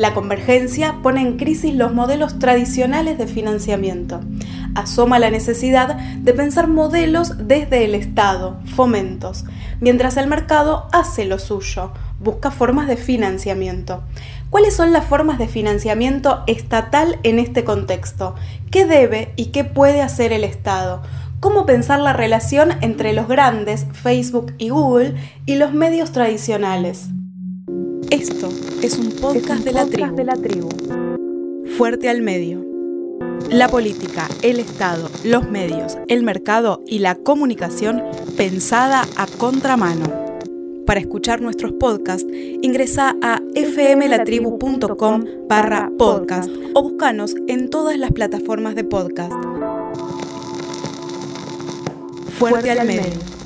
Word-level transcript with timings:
La 0.00 0.14
convergencia 0.14 0.96
pone 1.02 1.20
en 1.20 1.36
crisis 1.36 1.74
los 1.74 1.92
modelos 1.92 2.38
tradicionales 2.38 3.18
de 3.18 3.26
financiamiento. 3.26 4.22
Asoma 4.74 5.18
la 5.18 5.28
necesidad 5.28 5.94
de 5.98 6.32
pensar 6.32 6.68
modelos 6.68 7.46
desde 7.46 7.84
el 7.84 7.94
Estado, 7.94 8.58
fomentos, 8.64 9.44
mientras 9.78 10.16
el 10.16 10.26
mercado 10.26 10.88
hace 10.90 11.26
lo 11.26 11.38
suyo, 11.38 11.92
busca 12.18 12.50
formas 12.50 12.88
de 12.88 12.96
financiamiento. 12.96 14.02
¿Cuáles 14.48 14.74
son 14.74 14.94
las 14.94 15.04
formas 15.04 15.38
de 15.38 15.48
financiamiento 15.48 16.44
estatal 16.46 17.18
en 17.22 17.38
este 17.38 17.64
contexto? 17.64 18.36
¿Qué 18.70 18.86
debe 18.86 19.34
y 19.36 19.50
qué 19.50 19.64
puede 19.64 20.00
hacer 20.00 20.32
el 20.32 20.44
Estado? 20.44 21.02
¿Cómo 21.40 21.66
pensar 21.66 22.00
la 22.00 22.14
relación 22.14 22.72
entre 22.80 23.12
los 23.12 23.28
grandes, 23.28 23.84
Facebook 23.92 24.54
y 24.56 24.70
Google, 24.70 25.16
y 25.44 25.56
los 25.56 25.74
medios 25.74 26.12
tradicionales? 26.12 27.10
Esto 28.10 28.48
es 28.82 28.98
un 28.98 29.10
podcast, 29.12 29.62
de, 29.62 29.72
la 29.72 29.84
de 29.84 30.24
la 30.24 30.34
tribu. 30.34 30.68
Fuerte 31.76 32.08
al 32.08 32.22
medio. 32.22 32.66
La 33.50 33.68
política, 33.68 34.28
el 34.42 34.58
Estado, 34.58 35.08
los 35.22 35.48
medios, 35.48 35.96
el 36.08 36.24
mercado 36.24 36.82
y 36.88 36.98
la 36.98 37.14
comunicación 37.14 38.02
pensada 38.36 39.06
a 39.16 39.26
contramano. 39.26 40.12
Para 40.86 40.98
escuchar 40.98 41.40
nuestros 41.40 41.72
podcasts, 41.74 42.26
ingresa 42.62 43.16
a 43.22 43.40
fmlatribu.com 43.54 45.24
barra 45.48 45.92
podcast 45.96 46.50
o 46.74 46.82
búscanos 46.82 47.36
en 47.46 47.70
todas 47.70 47.96
las 47.96 48.10
plataformas 48.10 48.74
de 48.74 48.82
podcast. 48.82 49.32
Fuerte, 52.36 52.72
al 52.72 52.86
medio. 52.88 53.39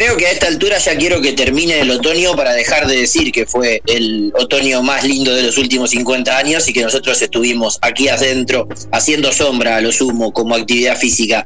Creo 0.00 0.16
que 0.16 0.26
a 0.26 0.30
esta 0.30 0.46
altura 0.46 0.78
ya 0.78 0.96
quiero 0.96 1.20
que 1.20 1.34
termine 1.34 1.78
el 1.78 1.90
otoño 1.90 2.34
para 2.34 2.54
dejar 2.54 2.86
de 2.86 2.96
decir 2.96 3.30
que 3.32 3.44
fue 3.44 3.82
el 3.86 4.32
otoño 4.34 4.82
más 4.82 5.04
lindo 5.04 5.34
de 5.34 5.42
los 5.42 5.58
últimos 5.58 5.90
50 5.90 6.38
años 6.38 6.66
y 6.68 6.72
que 6.72 6.82
nosotros 6.82 7.20
estuvimos 7.20 7.78
aquí 7.82 8.08
adentro 8.08 8.66
haciendo 8.92 9.30
sombra 9.30 9.76
a 9.76 9.82
lo 9.82 9.92
sumo 9.92 10.32
como 10.32 10.54
actividad 10.54 10.96
física. 10.96 11.44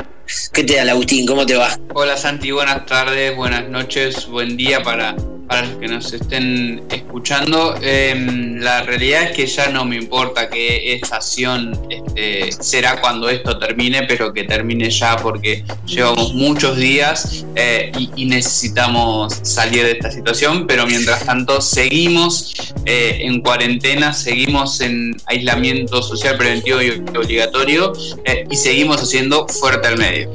¿Qué 0.53 0.63
te 0.63 0.77
da, 0.77 0.89
Agustín? 0.93 1.27
¿Cómo 1.27 1.45
te 1.45 1.57
va? 1.57 1.77
Hola 1.95 2.17
Santi, 2.17 2.53
buenas 2.53 2.87
tardes, 2.87 3.35
buenas 3.35 3.69
noches, 3.69 4.29
buen 4.29 4.57
día 4.57 4.85
para 4.85 5.17
para 5.49 5.67
los 5.67 5.77
que 5.79 5.89
nos 5.89 6.13
estén 6.13 6.83
escuchando, 6.91 7.77
em, 7.83 8.61
la 8.61 8.83
realidad 8.83 9.25
es 9.25 9.37
que 9.37 9.47
ya 9.47 9.69
no 9.69 9.85
me 9.85 9.97
importa 9.97 10.49
que 10.49 10.95
estación 10.95 11.79
este, 11.91 12.51
será 12.53 13.01
cuando 13.01 13.29
esto 13.29 13.59
termine, 13.59 14.05
pero 14.05 14.33
que 14.33 14.45
termine 14.45 14.91
ya 14.91 15.17
porque 15.17 15.65
llevamos 15.87 16.33
muchos 16.35 16.77
días 16.77 17.45
eh, 17.57 17.93
y, 18.17 18.25
necesitamos 18.25 19.35
salir 19.43 19.85
de 19.85 19.93
esta 19.93 20.11
situación, 20.11 20.67
pero 20.67 20.87
mientras 20.87 21.25
tanto 21.27 21.61
seguimos 21.61 22.55
eh, 22.87 23.19
en 23.21 23.43
cuarentena, 23.43 24.13
seguimos 24.15 24.81
en 24.81 25.15
aislamiento 25.27 26.03
social 26.03 26.37
preventivo 26.39 26.83
y 26.83 26.91
obligatorio 27.17 27.93
eh, 28.25 28.47
y 28.51 28.57
seguimos 28.57 29.03
haciendo 29.03 29.47
fuerte 29.47 29.89
al 29.89 29.99
medio. 29.99 30.31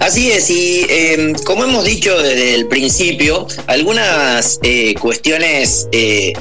Así 0.00 0.30
es, 0.30 0.48
y 0.48 0.86
em, 0.88 1.34
como 1.44 1.64
hemos 1.64 1.84
dicho 1.84 2.16
desde 2.22 2.54
el 2.54 2.66
principio, 2.68 3.46
algunas 3.66 4.43
eh, 4.62 4.94
cuestiones 4.94 5.88
eh, 5.92 6.32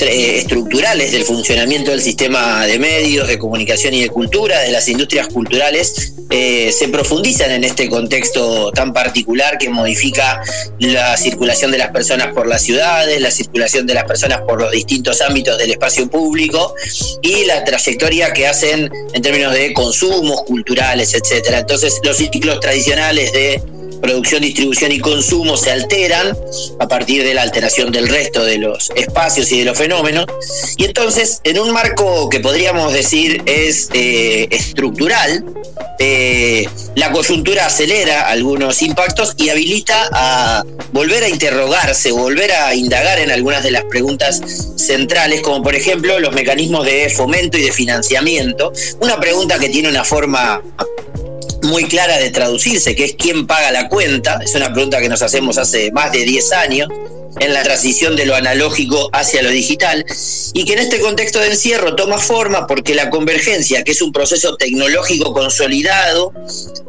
estructurales 0.00 1.12
del 1.12 1.24
funcionamiento 1.24 1.90
del 1.90 2.02
sistema 2.02 2.66
de 2.66 2.78
medios, 2.78 3.28
de 3.28 3.38
comunicación 3.38 3.94
y 3.94 4.02
de 4.02 4.08
cultura, 4.08 4.60
de 4.60 4.72
las 4.72 4.88
industrias 4.88 5.28
culturales, 5.28 6.14
eh, 6.30 6.72
se 6.72 6.88
profundizan 6.88 7.50
en 7.50 7.62
este 7.62 7.88
contexto 7.88 8.72
tan 8.72 8.92
particular 8.92 9.58
que 9.58 9.68
modifica 9.68 10.42
la 10.78 11.16
circulación 11.16 11.70
de 11.70 11.78
las 11.78 11.90
personas 11.90 12.32
por 12.32 12.46
las 12.46 12.62
ciudades, 12.62 13.20
la 13.20 13.30
circulación 13.30 13.86
de 13.86 13.94
las 13.94 14.04
personas 14.04 14.40
por 14.40 14.60
los 14.60 14.70
distintos 14.72 15.20
ámbitos 15.20 15.58
del 15.58 15.72
espacio 15.72 16.08
público 16.08 16.74
y 17.20 17.44
la 17.44 17.62
trayectoria 17.64 18.32
que 18.32 18.46
hacen 18.46 18.90
en 19.12 19.22
términos 19.22 19.52
de 19.52 19.72
consumos 19.74 20.42
culturales, 20.42 21.14
etcétera. 21.14 21.58
Entonces, 21.58 22.00
los 22.02 22.16
ciclos 22.16 22.60
tradicionales 22.60 23.30
de 23.32 23.62
producción, 24.02 24.42
distribución 24.42 24.92
y 24.92 24.98
consumo 24.98 25.56
se 25.56 25.70
alteran 25.70 26.36
a 26.80 26.88
partir 26.88 27.24
de 27.24 27.32
la 27.32 27.42
alteración 27.42 27.90
del 27.92 28.08
resto 28.08 28.44
de 28.44 28.58
los 28.58 28.90
espacios 28.96 29.50
y 29.52 29.60
de 29.60 29.64
los 29.64 29.78
fenómenos. 29.78 30.26
Y 30.76 30.84
entonces, 30.84 31.40
en 31.44 31.58
un 31.58 31.72
marco 31.72 32.28
que 32.28 32.40
podríamos 32.40 32.92
decir 32.92 33.42
es 33.46 33.88
eh, 33.94 34.48
estructural, 34.50 35.44
eh, 35.98 36.68
la 36.96 37.12
coyuntura 37.12 37.66
acelera 37.66 38.28
algunos 38.28 38.82
impactos 38.82 39.34
y 39.36 39.50
habilita 39.50 40.08
a 40.12 40.64
volver 40.92 41.22
a 41.22 41.28
interrogarse, 41.28 42.10
volver 42.10 42.52
a 42.52 42.74
indagar 42.74 43.20
en 43.20 43.30
algunas 43.30 43.62
de 43.62 43.70
las 43.70 43.84
preguntas 43.84 44.42
centrales, 44.76 45.42
como 45.42 45.62
por 45.62 45.76
ejemplo 45.76 46.18
los 46.18 46.34
mecanismos 46.34 46.84
de 46.84 47.08
fomento 47.08 47.56
y 47.56 47.62
de 47.62 47.72
financiamiento. 47.72 48.72
Una 49.00 49.20
pregunta 49.20 49.60
que 49.60 49.68
tiene 49.68 49.88
una 49.88 50.04
forma 50.04 50.60
muy 51.62 51.84
clara 51.84 52.18
de 52.18 52.30
traducirse, 52.30 52.94
que 52.94 53.04
es 53.04 53.14
quién 53.16 53.46
paga 53.46 53.70
la 53.70 53.88
cuenta. 53.88 54.40
Es 54.42 54.54
una 54.54 54.72
pregunta 54.72 55.00
que 55.00 55.08
nos 55.08 55.22
hacemos 55.22 55.58
hace 55.58 55.90
más 55.92 56.12
de 56.12 56.24
10 56.24 56.52
años 56.52 56.88
en 57.40 57.54
la 57.54 57.62
transición 57.62 58.16
de 58.16 58.26
lo 58.26 58.34
analógico 58.34 59.08
hacia 59.12 59.42
lo 59.42 59.50
digital 59.50 60.04
y 60.52 60.64
que 60.64 60.74
en 60.74 60.80
este 60.80 61.00
contexto 61.00 61.38
de 61.38 61.48
encierro 61.48 61.96
toma 61.96 62.18
forma 62.18 62.66
porque 62.66 62.94
la 62.94 63.10
convergencia, 63.10 63.84
que 63.84 63.92
es 63.92 64.02
un 64.02 64.12
proceso 64.12 64.56
tecnológico 64.56 65.32
consolidado, 65.32 66.32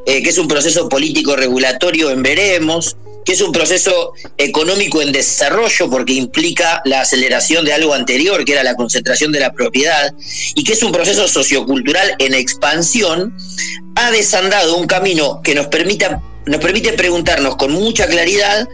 eh, 0.05 0.21
que 0.21 0.29
es 0.29 0.37
un 0.37 0.47
proceso 0.47 0.89
político 0.89 1.35
regulatorio 1.35 2.11
en 2.11 2.23
veremos, 2.23 2.97
que 3.25 3.33
es 3.33 3.41
un 3.41 3.51
proceso 3.51 4.13
económico 4.37 5.01
en 5.01 5.11
desarrollo 5.11 5.89
porque 5.89 6.13
implica 6.13 6.81
la 6.85 7.01
aceleración 7.01 7.65
de 7.65 7.73
algo 7.73 7.93
anterior, 7.93 8.43
que 8.45 8.53
era 8.53 8.63
la 8.63 8.75
concentración 8.75 9.31
de 9.31 9.39
la 9.39 9.53
propiedad, 9.53 10.13
y 10.55 10.63
que 10.63 10.73
es 10.73 10.83
un 10.83 10.91
proceso 10.91 11.27
sociocultural 11.27 12.15
en 12.19 12.33
expansión, 12.33 13.35
ha 13.95 14.11
desandado 14.11 14.77
un 14.77 14.87
camino 14.87 15.41
que 15.43 15.55
nos, 15.55 15.67
permita, 15.67 16.21
nos 16.45 16.59
permite 16.59 16.93
preguntarnos 16.93 17.55
con 17.55 17.71
mucha 17.71 18.07
claridad 18.07 18.67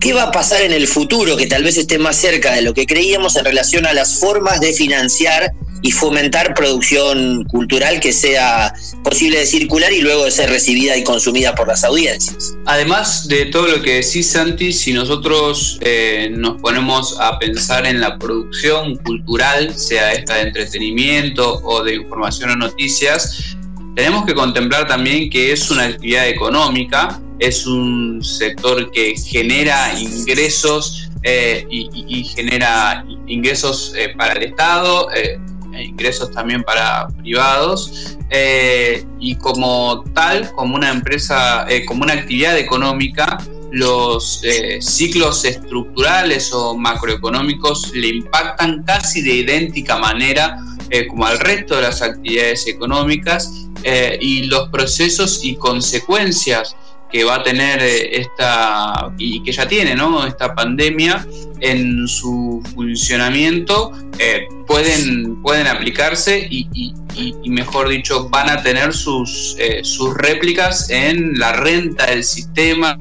qué 0.00 0.12
va 0.12 0.24
a 0.24 0.32
pasar 0.32 0.62
en 0.62 0.72
el 0.72 0.88
futuro, 0.88 1.36
que 1.36 1.46
tal 1.46 1.62
vez 1.62 1.76
esté 1.76 1.98
más 1.98 2.16
cerca 2.16 2.52
de 2.52 2.62
lo 2.62 2.74
que 2.74 2.86
creíamos 2.86 3.36
en 3.36 3.44
relación 3.44 3.86
a 3.86 3.92
las 3.92 4.18
formas 4.18 4.60
de 4.60 4.72
financiar 4.72 5.52
y 5.82 5.90
fomentar 5.90 6.54
producción 6.54 7.44
cultural 7.44 8.00
que 8.00 8.12
sea 8.12 8.72
posible 9.02 9.40
de 9.40 9.46
circular 9.46 9.92
y 9.92 10.00
luego 10.00 10.24
de 10.24 10.30
ser 10.30 10.48
recibida 10.48 10.96
y 10.96 11.04
consumida 11.04 11.54
por 11.54 11.68
las 11.68 11.84
audiencias. 11.84 12.56
Además 12.66 13.26
de 13.28 13.46
todo 13.46 13.66
lo 13.66 13.82
que 13.82 13.94
decís, 13.94 14.30
Santi, 14.30 14.72
si 14.72 14.92
nosotros 14.92 15.78
eh, 15.80 16.30
nos 16.32 16.60
ponemos 16.60 17.18
a 17.20 17.38
pensar 17.38 17.84
en 17.86 18.00
la 18.00 18.18
producción 18.18 18.96
cultural, 18.98 19.74
sea 19.76 20.12
esta 20.12 20.36
de 20.36 20.42
entretenimiento 20.42 21.60
o 21.64 21.82
de 21.82 21.96
información 21.96 22.50
o 22.50 22.56
noticias, 22.56 23.56
tenemos 23.96 24.24
que 24.24 24.34
contemplar 24.34 24.86
también 24.86 25.28
que 25.28 25.52
es 25.52 25.70
una 25.70 25.84
actividad 25.84 26.28
económica, 26.28 27.20
es 27.40 27.66
un 27.66 28.22
sector 28.22 28.90
que 28.92 29.14
genera 29.16 29.98
ingresos 30.00 31.10
eh, 31.24 31.66
y, 31.70 32.24
genera 32.24 33.04
ingresos 33.26 33.92
eh, 33.96 34.14
para 34.16 34.32
el 34.34 34.44
Estado, 34.44 35.08
e 35.12 35.38
ingresos 35.80 36.30
también 36.30 36.62
para 36.62 37.08
privados 37.08 38.16
eh, 38.30 39.04
y 39.18 39.36
como 39.36 40.04
tal, 40.14 40.52
como 40.52 40.76
una 40.76 40.90
empresa, 40.90 41.66
eh, 41.68 41.84
como 41.84 42.02
una 42.04 42.14
actividad 42.14 42.58
económica, 42.58 43.38
los 43.70 44.42
eh, 44.44 44.78
ciclos 44.82 45.44
estructurales 45.44 46.52
o 46.52 46.76
macroeconómicos 46.76 47.92
le 47.94 48.08
impactan 48.08 48.82
casi 48.84 49.22
de 49.22 49.34
idéntica 49.34 49.98
manera 49.98 50.58
como 51.08 51.24
al 51.24 51.38
resto 51.38 51.76
de 51.76 51.82
las 51.82 52.02
actividades 52.02 52.66
económicas 52.66 53.50
y 54.20 54.44
los 54.44 54.68
procesos 54.68 55.42
y 55.42 55.56
consecuencias 55.56 56.76
que 57.12 57.24
va 57.24 57.36
a 57.36 57.42
tener 57.42 57.82
esta 57.82 59.12
y 59.18 59.42
que 59.42 59.52
ya 59.52 59.68
tiene 59.68 59.94
¿no? 59.94 60.26
esta 60.26 60.54
pandemia 60.54 61.26
en 61.60 62.08
su 62.08 62.62
funcionamiento 62.74 63.92
eh, 64.18 64.48
pueden, 64.66 65.40
pueden 65.42 65.66
aplicarse 65.66 66.48
y, 66.50 66.94
mejor 67.46 67.88
dicho, 67.88 68.28
van 68.30 68.48
a 68.48 68.62
tener 68.62 68.94
sus, 68.94 69.54
eh, 69.58 69.80
sus 69.84 70.14
réplicas 70.14 70.88
en 70.90 71.38
la 71.38 71.52
renta 71.52 72.06
del 72.06 72.24
sistema 72.24 72.98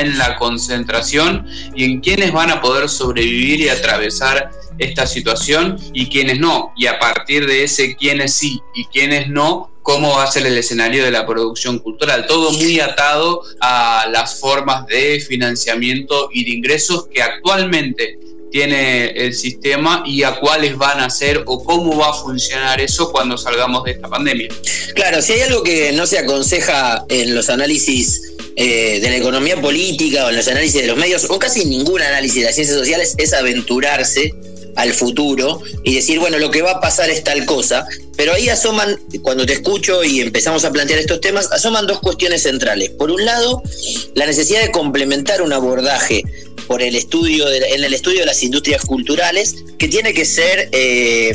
en 0.00 0.18
la 0.18 0.36
concentración 0.36 1.46
y 1.74 1.84
en 1.84 2.00
quiénes 2.00 2.32
van 2.32 2.50
a 2.50 2.60
poder 2.60 2.88
sobrevivir 2.88 3.60
y 3.60 3.68
atravesar 3.68 4.50
esta 4.78 5.06
situación 5.06 5.78
y 5.92 6.08
quiénes 6.08 6.38
no. 6.38 6.72
Y 6.76 6.86
a 6.86 6.98
partir 6.98 7.46
de 7.46 7.64
ese 7.64 7.96
quiénes 7.96 8.34
sí 8.34 8.60
y 8.74 8.84
quiénes 8.86 9.28
no, 9.28 9.70
cómo 9.82 10.16
va 10.16 10.24
a 10.24 10.30
ser 10.30 10.46
el 10.46 10.58
escenario 10.58 11.04
de 11.04 11.10
la 11.10 11.26
producción 11.26 11.78
cultural. 11.78 12.26
Todo 12.26 12.52
muy 12.52 12.78
atado 12.80 13.42
a 13.60 14.06
las 14.10 14.38
formas 14.38 14.86
de 14.86 15.18
financiamiento 15.20 16.28
y 16.32 16.44
de 16.44 16.50
ingresos 16.50 17.06
que 17.12 17.22
actualmente 17.22 18.18
tiene 18.50 19.10
el 19.10 19.34
sistema 19.34 20.02
y 20.06 20.22
a 20.22 20.36
cuáles 20.36 20.76
van 20.76 21.00
a 21.00 21.10
ser 21.10 21.42
o 21.46 21.62
cómo 21.62 21.96
va 21.96 22.10
a 22.10 22.12
funcionar 22.12 22.80
eso 22.80 23.10
cuando 23.12 23.36
salgamos 23.36 23.84
de 23.84 23.92
esta 23.92 24.08
pandemia. 24.08 24.48
Claro, 24.94 25.22
si 25.22 25.32
hay 25.32 25.42
algo 25.42 25.62
que 25.62 25.92
no 25.92 26.06
se 26.06 26.18
aconseja 26.18 27.04
en 27.08 27.34
los 27.34 27.48
análisis 27.50 28.34
eh, 28.56 29.00
de 29.00 29.10
la 29.10 29.16
economía 29.16 29.60
política 29.60 30.26
o 30.26 30.30
en 30.30 30.36
los 30.36 30.48
análisis 30.48 30.80
de 30.80 30.86
los 30.86 30.96
medios, 30.96 31.26
o 31.30 31.38
casi 31.38 31.64
ningún 31.64 32.02
análisis 32.02 32.40
de 32.40 32.44
las 32.46 32.54
ciencias 32.54 32.78
sociales, 32.78 33.14
es 33.18 33.32
aventurarse 33.32 34.34
al 34.78 34.94
futuro 34.94 35.60
y 35.82 35.96
decir, 35.96 36.20
bueno, 36.20 36.38
lo 36.38 36.52
que 36.52 36.62
va 36.62 36.70
a 36.72 36.80
pasar 36.80 37.10
es 37.10 37.24
tal 37.24 37.44
cosa, 37.44 37.84
pero 38.16 38.32
ahí 38.32 38.48
asoman, 38.48 38.98
cuando 39.22 39.44
te 39.44 39.54
escucho 39.54 40.04
y 40.04 40.20
empezamos 40.20 40.64
a 40.64 40.70
plantear 40.70 41.00
estos 41.00 41.20
temas, 41.20 41.50
asoman 41.50 41.86
dos 41.88 41.98
cuestiones 41.98 42.44
centrales. 42.44 42.90
Por 42.90 43.10
un 43.10 43.24
lado, 43.24 43.60
la 44.14 44.24
necesidad 44.24 44.62
de 44.62 44.70
complementar 44.70 45.42
un 45.42 45.52
abordaje 45.52 46.22
por 46.68 46.82
el 46.82 46.94
estudio 46.94 47.50
en 47.50 47.82
el 47.82 47.94
estudio 47.94 48.20
de 48.20 48.26
las 48.26 48.42
industrias 48.42 48.82
culturales 48.82 49.56
que 49.78 49.88
tiene 49.88 50.12
que 50.12 50.26
ser 50.26 50.68
eh, 50.72 51.32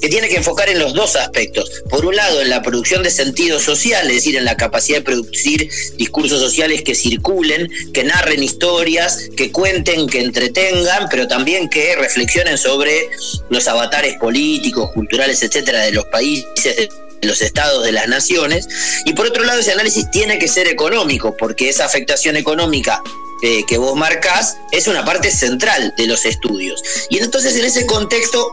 que 0.00 0.08
tiene 0.08 0.28
que 0.28 0.36
enfocar 0.36 0.70
en 0.70 0.78
los 0.78 0.94
dos 0.94 1.16
aspectos 1.16 1.70
por 1.90 2.06
un 2.06 2.16
lado 2.16 2.40
en 2.40 2.48
la 2.48 2.62
producción 2.62 3.02
de 3.02 3.10
sentido 3.10 3.60
social 3.60 4.08
es 4.08 4.16
decir 4.16 4.36
en 4.36 4.46
la 4.46 4.56
capacidad 4.56 4.98
de 4.98 5.04
producir 5.04 5.68
discursos 5.96 6.40
sociales 6.40 6.82
que 6.82 6.94
circulen 6.94 7.70
que 7.92 8.04
narren 8.04 8.42
historias 8.42 9.28
que 9.36 9.52
cuenten 9.52 10.06
que 10.06 10.22
entretengan 10.22 11.08
pero 11.10 11.28
también 11.28 11.68
que 11.68 11.94
reflexionen 11.96 12.56
sobre 12.64 13.10
los 13.50 13.68
avatares 13.68 14.16
políticos 14.18 14.90
culturales 14.92 15.42
etcétera 15.42 15.82
de 15.82 15.92
los 15.92 16.04
países 16.06 16.64
de 16.64 17.28
los 17.28 17.40
estados 17.40 17.84
de 17.84 17.92
las 17.92 18.08
naciones 18.08 18.66
y 19.04 19.12
por 19.12 19.26
otro 19.26 19.44
lado 19.44 19.60
ese 19.60 19.72
análisis 19.72 20.10
tiene 20.10 20.38
que 20.38 20.48
ser 20.48 20.66
económico 20.66 21.36
porque 21.36 21.68
esa 21.68 21.84
afectación 21.84 22.36
económica 22.36 23.00
que 23.68 23.78
vos 23.78 23.94
marcás 23.94 24.56
es 24.72 24.88
una 24.88 25.04
parte 25.04 25.30
central 25.30 25.92
de 25.96 26.06
los 26.06 26.24
estudios. 26.24 26.82
Y 27.10 27.18
entonces 27.18 27.56
en 27.56 27.64
ese 27.64 27.86
contexto 27.86 28.50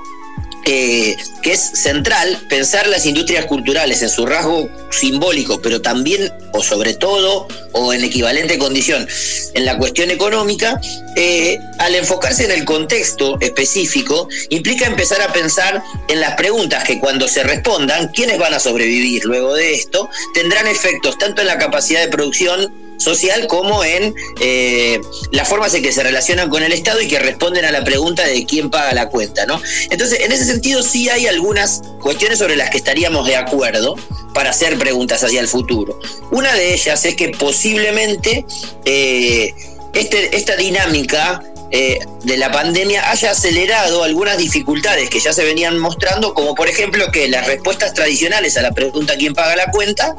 que 0.63 1.18
es 1.44 1.60
central 1.60 2.40
pensar 2.50 2.88
las 2.88 3.06
industrias 3.06 3.46
culturales 3.46 4.02
en 4.02 4.10
su 4.10 4.25
rasgo 4.25 4.69
simbólico, 4.92 5.62
pero 5.62 5.81
también 5.81 6.31
o 6.54 6.63
sobre 6.63 6.94
todo 6.94 7.48
o 7.74 7.94
en 7.94 8.04
equivalente 8.04 8.58
condición 8.58 9.08
en 9.54 9.66
la 9.66 9.78
cuestión 9.78 10.12
económica, 10.12 10.80
eh, 11.16 11.58
al 11.80 11.96
enfocarse 11.96 12.46
en 12.46 12.52
el 12.52 12.66
contexto 12.66 13.38
específico, 13.40 14.28
implica 14.50 14.86
empezar 14.86 15.22
a 15.22 15.31
pensar 15.34 15.81
en 16.08 16.19
las 16.19 16.36
preguntas 16.36 16.84
que 16.84 17.00
cuando 17.00 17.28
se 17.28 17.44
respondan, 17.44 18.10
quiénes 18.10 18.38
van 18.38 18.54
a 18.54 18.60
sobrevivir 18.60 19.25
luego 19.25 19.54
de 19.54 19.74
esto, 19.74 20.10
tendrán 20.34 20.68
efectos 20.68 21.18
tanto 21.18 21.42
en 21.42 21.48
la 21.48 21.58
capacidad 21.58 22.02
de 22.02 22.08
producción 22.08 22.91
social 23.01 23.48
como 23.48 23.83
en 23.83 24.15
eh, 24.39 25.01
las 25.31 25.48
formas 25.48 25.74
en 25.74 25.83
que 25.83 25.92
se 25.92 26.03
relacionan 26.03 26.50
con 26.50 26.63
el 26.63 26.71
Estado 26.71 27.01
y 27.01 27.07
que 27.07 27.19
responden 27.19 27.65
a 27.65 27.71
la 27.71 27.83
pregunta 27.83 28.25
de 28.25 28.45
quién 28.45 28.69
paga 28.69 28.94
la 28.94 29.09
cuenta, 29.09 29.45
¿no? 29.45 29.62
Entonces, 29.89 30.19
en 30.21 30.31
ese 30.31 30.45
sentido 30.45 30.83
sí 30.83 31.09
hay 31.09 31.27
algunas 31.27 31.81
cuestiones 32.01 32.39
sobre 32.39 32.56
las 32.56 32.69
que 32.69 32.77
estaríamos 32.77 33.27
de 33.27 33.36
acuerdo 33.36 33.95
para 34.33 34.51
hacer 34.51 34.77
preguntas 34.77 35.24
hacia 35.24 35.42
el 35.42 35.48
futuro. 35.48 36.00
Una 36.31 36.53
de 36.53 36.74
ellas 36.74 37.03
es 37.06 37.15
que 37.15 37.30
posiblemente 37.30 38.45
eh, 38.86 39.53
este, 39.94 40.36
esta 40.36 40.56
dinámica 40.56 41.44
eh, 41.71 42.00
de 42.24 42.38
la 42.38 42.51
pandemia 42.51 43.09
haya 43.09 43.31
acelerado 43.31 44.03
algunas 44.03 44.38
dificultades 44.38 45.09
que 45.09 45.21
ya 45.21 45.31
se 45.31 45.45
venían 45.45 45.77
mostrando, 45.80 46.33
como 46.33 46.53
por 46.53 46.68
ejemplo 46.68 47.09
que 47.12 47.30
las 47.30 47.48
respuestas 47.48 47.94
tradicionales 47.94 48.57
a 48.57 48.62
la 48.62 48.71
pregunta 48.71 49.15
quién 49.15 49.33
paga 49.33 49.56
la 49.56 49.71
cuenta 49.71 50.15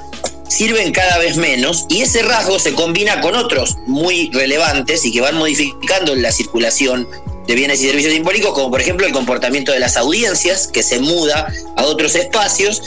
sirven 0.52 0.92
cada 0.92 1.18
vez 1.18 1.36
menos 1.36 1.86
y 1.88 2.02
ese 2.02 2.22
rasgo 2.22 2.58
se 2.58 2.74
combina 2.74 3.20
con 3.20 3.34
otros 3.34 3.76
muy 3.86 4.30
relevantes 4.32 5.04
y 5.04 5.12
que 5.12 5.20
van 5.20 5.36
modificando 5.36 6.14
la 6.14 6.30
circulación 6.30 7.08
de 7.46 7.54
bienes 7.54 7.80
y 7.80 7.86
servicios 7.86 8.12
simbólicos, 8.12 8.52
como 8.52 8.70
por 8.70 8.80
ejemplo 8.80 9.06
el 9.06 9.12
comportamiento 9.12 9.72
de 9.72 9.80
las 9.80 9.96
audiencias, 9.96 10.68
que 10.68 10.82
se 10.82 11.00
muda 11.00 11.52
a 11.76 11.84
otros 11.84 12.14
espacios, 12.14 12.82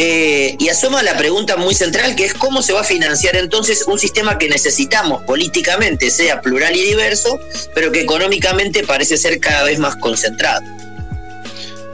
eh, 0.00 0.54
y 0.60 0.68
asoma 0.68 1.02
la 1.02 1.16
pregunta 1.16 1.56
muy 1.56 1.74
central, 1.74 2.14
que 2.14 2.24
es 2.24 2.32
cómo 2.32 2.62
se 2.62 2.72
va 2.72 2.82
a 2.82 2.84
financiar 2.84 3.34
entonces 3.34 3.84
un 3.88 3.98
sistema 3.98 4.38
que 4.38 4.48
necesitamos 4.48 5.24
políticamente, 5.24 6.10
sea 6.10 6.40
plural 6.40 6.76
y 6.76 6.82
diverso, 6.82 7.40
pero 7.74 7.90
que 7.90 8.02
económicamente 8.02 8.84
parece 8.84 9.16
ser 9.16 9.40
cada 9.40 9.64
vez 9.64 9.80
más 9.80 9.96
concentrado. 9.96 10.62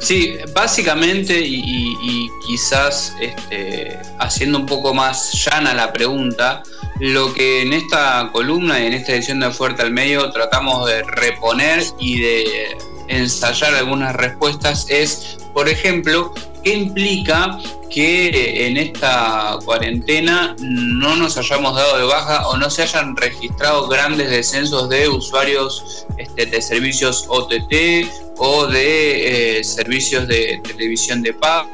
Sí, 0.04 0.36
básicamente 0.54 1.40
y, 1.40 2.28
quizás 2.46 3.16
este, 3.22 3.98
haciendo 4.18 4.58
un 4.58 4.66
poco 4.66 4.92
más 4.92 5.32
llana 5.32 5.72
la 5.72 5.94
pregunta, 5.94 6.62
lo 7.00 7.32
que 7.32 7.62
en 7.62 7.72
esta 7.72 8.28
columna 8.30 8.78
y 8.80 8.86
en 8.88 8.92
esta 8.92 9.12
edición 9.12 9.40
de 9.40 9.50
Fuerte 9.50 9.80
al 9.80 9.92
Medio 9.92 10.30
tratamos 10.30 10.86
de 10.90 11.04
reponer 11.04 11.82
y 11.98 12.20
de 12.20 12.76
ensayar 13.08 13.74
algunas 13.74 14.14
respuestas 14.14 14.84
es, 14.90 15.38
por 15.54 15.68
ejemplo, 15.68 16.34
qué 16.62 16.74
implica 16.74 17.58
que 17.88 18.66
en 18.66 18.76
esta 18.76 19.56
cuarentena 19.64 20.56
no 20.58 21.14
nos 21.14 21.38
hayamos 21.38 21.76
dado 21.76 21.98
de 21.98 22.04
baja 22.04 22.48
o 22.48 22.56
no 22.56 22.68
se 22.68 22.82
hayan 22.82 23.16
registrado 23.16 23.86
grandes 23.86 24.28
descensos 24.28 24.88
de 24.88 25.08
usuarios 25.08 26.04
este, 26.18 26.46
de 26.46 26.60
servicios 26.60 27.26
OTT 27.28 28.08
o 28.38 28.66
de 28.66 29.58
eh, 29.58 29.64
servicios 29.64 30.26
de 30.26 30.60
televisión 30.64 31.22
de 31.22 31.32
pago 31.34 31.70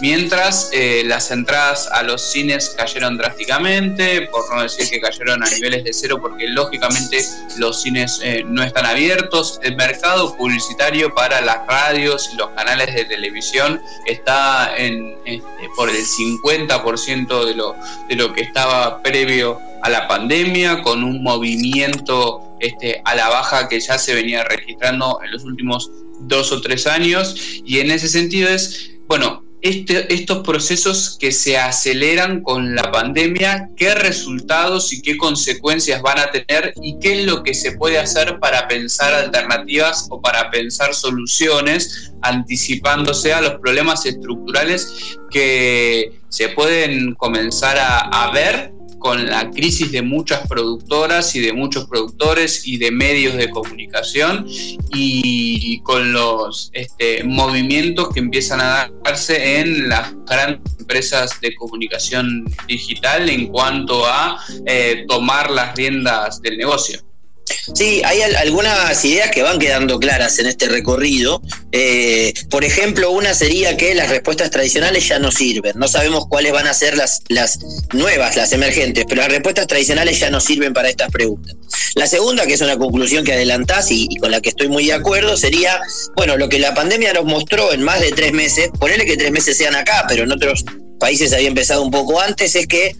mientras 0.00 0.70
eh, 0.72 1.02
las 1.04 1.30
entradas 1.30 1.88
a 1.92 2.02
los 2.02 2.22
cines 2.22 2.74
cayeron 2.76 3.16
drásticamente, 3.16 4.22
por 4.30 4.54
no 4.54 4.62
decir 4.62 4.88
que 4.90 5.00
cayeron 5.00 5.42
a 5.42 5.50
niveles 5.50 5.84
de 5.84 5.92
cero, 5.92 6.18
porque 6.20 6.48
lógicamente 6.48 7.24
los 7.56 7.82
cines 7.82 8.20
eh, 8.22 8.42
no 8.46 8.62
están 8.62 8.86
abiertos. 8.86 9.58
El 9.62 9.76
mercado 9.76 10.36
publicitario 10.36 11.14
para 11.14 11.40
las 11.40 11.66
radios 11.66 12.30
y 12.32 12.36
los 12.36 12.50
canales 12.50 12.94
de 12.94 13.04
televisión 13.04 13.80
está 14.06 14.76
en, 14.76 15.16
este, 15.24 15.42
por 15.76 15.88
el 15.88 16.04
50% 16.04 17.44
de 17.44 17.54
lo, 17.54 17.76
de 18.08 18.16
lo 18.16 18.32
que 18.32 18.42
estaba 18.42 19.02
previo 19.02 19.60
a 19.82 19.90
la 19.90 20.08
pandemia, 20.08 20.82
con 20.82 21.04
un 21.04 21.22
movimiento 21.22 22.56
este, 22.60 23.00
a 23.04 23.14
la 23.14 23.28
baja 23.28 23.68
que 23.68 23.80
ya 23.80 23.98
se 23.98 24.14
venía 24.14 24.44
registrando 24.44 25.20
en 25.24 25.30
los 25.30 25.44
últimos 25.44 25.90
dos 26.20 26.52
o 26.52 26.60
tres 26.60 26.86
años. 26.86 27.34
Y 27.64 27.78
en 27.78 27.90
ese 27.90 28.08
sentido 28.08 28.48
es 28.48 28.97
bueno, 29.08 29.42
este, 29.60 30.12
estos 30.14 30.46
procesos 30.46 31.16
que 31.18 31.32
se 31.32 31.58
aceleran 31.58 32.42
con 32.42 32.76
la 32.76 32.92
pandemia, 32.92 33.70
qué 33.76 33.94
resultados 33.94 34.92
y 34.92 35.02
qué 35.02 35.16
consecuencias 35.16 36.00
van 36.00 36.20
a 36.20 36.30
tener 36.30 36.74
y 36.80 36.98
qué 37.00 37.20
es 37.20 37.26
lo 37.26 37.42
que 37.42 37.54
se 37.54 37.72
puede 37.72 37.98
hacer 37.98 38.38
para 38.38 38.68
pensar 38.68 39.12
alternativas 39.14 40.06
o 40.10 40.20
para 40.20 40.50
pensar 40.50 40.94
soluciones 40.94 42.12
anticipándose 42.22 43.32
a 43.32 43.40
los 43.40 43.54
problemas 43.54 44.06
estructurales 44.06 45.16
que 45.30 46.20
se 46.28 46.50
pueden 46.50 47.14
comenzar 47.14 47.78
a 47.80 48.30
ver 48.32 48.77
con 48.98 49.26
la 49.26 49.50
crisis 49.50 49.90
de 49.92 50.02
muchas 50.02 50.46
productoras 50.48 51.34
y 51.34 51.40
de 51.40 51.52
muchos 51.52 51.86
productores 51.86 52.66
y 52.66 52.76
de 52.78 52.90
medios 52.90 53.36
de 53.36 53.50
comunicación 53.50 54.46
y 54.92 55.80
con 55.80 56.12
los 56.12 56.70
este, 56.72 57.24
movimientos 57.24 58.10
que 58.10 58.20
empiezan 58.20 58.60
a 58.60 58.90
darse 59.04 59.60
en 59.60 59.88
las 59.88 60.12
grandes 60.26 60.78
empresas 60.78 61.40
de 61.40 61.54
comunicación 61.54 62.44
digital 62.66 63.28
en 63.28 63.48
cuanto 63.48 64.06
a 64.06 64.38
eh, 64.66 65.04
tomar 65.08 65.50
las 65.50 65.74
riendas 65.76 66.40
del 66.40 66.56
negocio. 66.56 67.07
Sí, 67.74 68.02
hay 68.04 68.22
algunas 68.22 69.04
ideas 69.04 69.30
que 69.30 69.42
van 69.42 69.58
quedando 69.58 69.98
claras 69.98 70.38
en 70.38 70.46
este 70.46 70.68
recorrido. 70.68 71.42
Eh, 71.72 72.32
por 72.50 72.64
ejemplo, 72.64 73.10
una 73.10 73.34
sería 73.34 73.76
que 73.76 73.94
las 73.94 74.10
respuestas 74.10 74.50
tradicionales 74.50 75.06
ya 75.06 75.18
no 75.18 75.30
sirven. 75.30 75.72
No 75.76 75.88
sabemos 75.88 76.26
cuáles 76.28 76.52
van 76.52 76.66
a 76.66 76.74
ser 76.74 76.96
las, 76.96 77.22
las 77.28 77.58
nuevas, 77.92 78.36
las 78.36 78.52
emergentes, 78.52 79.04
pero 79.08 79.22
las 79.22 79.30
respuestas 79.30 79.66
tradicionales 79.66 80.18
ya 80.18 80.30
no 80.30 80.40
sirven 80.40 80.72
para 80.72 80.88
estas 80.88 81.10
preguntas. 81.10 81.54
La 81.94 82.06
segunda, 82.06 82.46
que 82.46 82.54
es 82.54 82.60
una 82.60 82.76
conclusión 82.76 83.24
que 83.24 83.32
adelantás 83.32 83.90
y, 83.90 84.08
con 84.16 84.30
la 84.30 84.40
que 84.40 84.50
estoy 84.50 84.68
muy 84.68 84.86
de 84.86 84.94
acuerdo, 84.94 85.36
sería, 85.36 85.80
bueno, 86.16 86.36
lo 86.36 86.48
que 86.48 86.58
la 86.58 86.74
pandemia 86.74 87.12
nos 87.12 87.24
mostró 87.24 87.72
en 87.72 87.82
más 87.82 88.00
de 88.00 88.12
tres 88.12 88.32
meses, 88.32 88.70
ponerle 88.78 89.04
que 89.04 89.16
tres 89.16 89.30
meses 89.30 89.56
sean 89.56 89.74
acá, 89.74 90.04
pero 90.08 90.24
en 90.24 90.32
otros 90.32 90.64
países 90.98 91.32
había 91.32 91.48
empezado 91.48 91.82
un 91.82 91.90
poco 91.90 92.20
antes, 92.20 92.56
es 92.56 92.66
que 92.66 92.96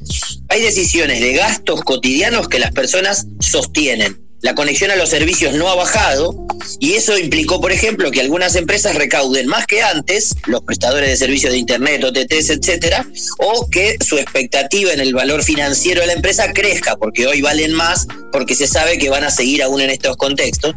hay 0.48 0.62
decisiones 0.62 1.20
de 1.20 1.32
gastos 1.32 1.82
cotidianos 1.82 2.48
que 2.48 2.58
las 2.58 2.70
personas 2.72 3.26
sostienen 3.40 4.27
la 4.40 4.54
conexión 4.54 4.90
a 4.90 4.96
los 4.96 5.10
servicios 5.10 5.54
no 5.54 5.68
ha 5.68 5.74
bajado 5.74 6.34
y 6.80 6.94
eso 6.94 7.18
implicó, 7.18 7.60
por 7.60 7.72
ejemplo, 7.72 8.10
que 8.10 8.20
algunas 8.20 8.54
empresas 8.54 8.94
recauden 8.94 9.46
más 9.46 9.66
que 9.66 9.82
antes, 9.82 10.34
los 10.46 10.62
prestadores 10.62 11.10
de 11.10 11.16
servicios 11.16 11.52
de 11.52 11.58
Internet, 11.58 12.04
OTTs, 12.04 12.50
etcétera, 12.50 13.06
o 13.38 13.68
que 13.68 13.96
su 14.04 14.16
expectativa 14.16 14.92
en 14.92 15.00
el 15.00 15.14
valor 15.14 15.42
financiero 15.42 16.00
de 16.00 16.08
la 16.08 16.12
empresa 16.12 16.52
crezca, 16.52 16.96
porque 16.96 17.26
hoy 17.26 17.40
valen 17.40 17.72
más, 17.72 18.06
porque 18.32 18.54
se 18.54 18.68
sabe 18.68 18.98
que 18.98 19.10
van 19.10 19.24
a 19.24 19.30
seguir 19.30 19.62
aún 19.62 19.80
en 19.80 19.90
estos 19.90 20.16
contextos, 20.16 20.74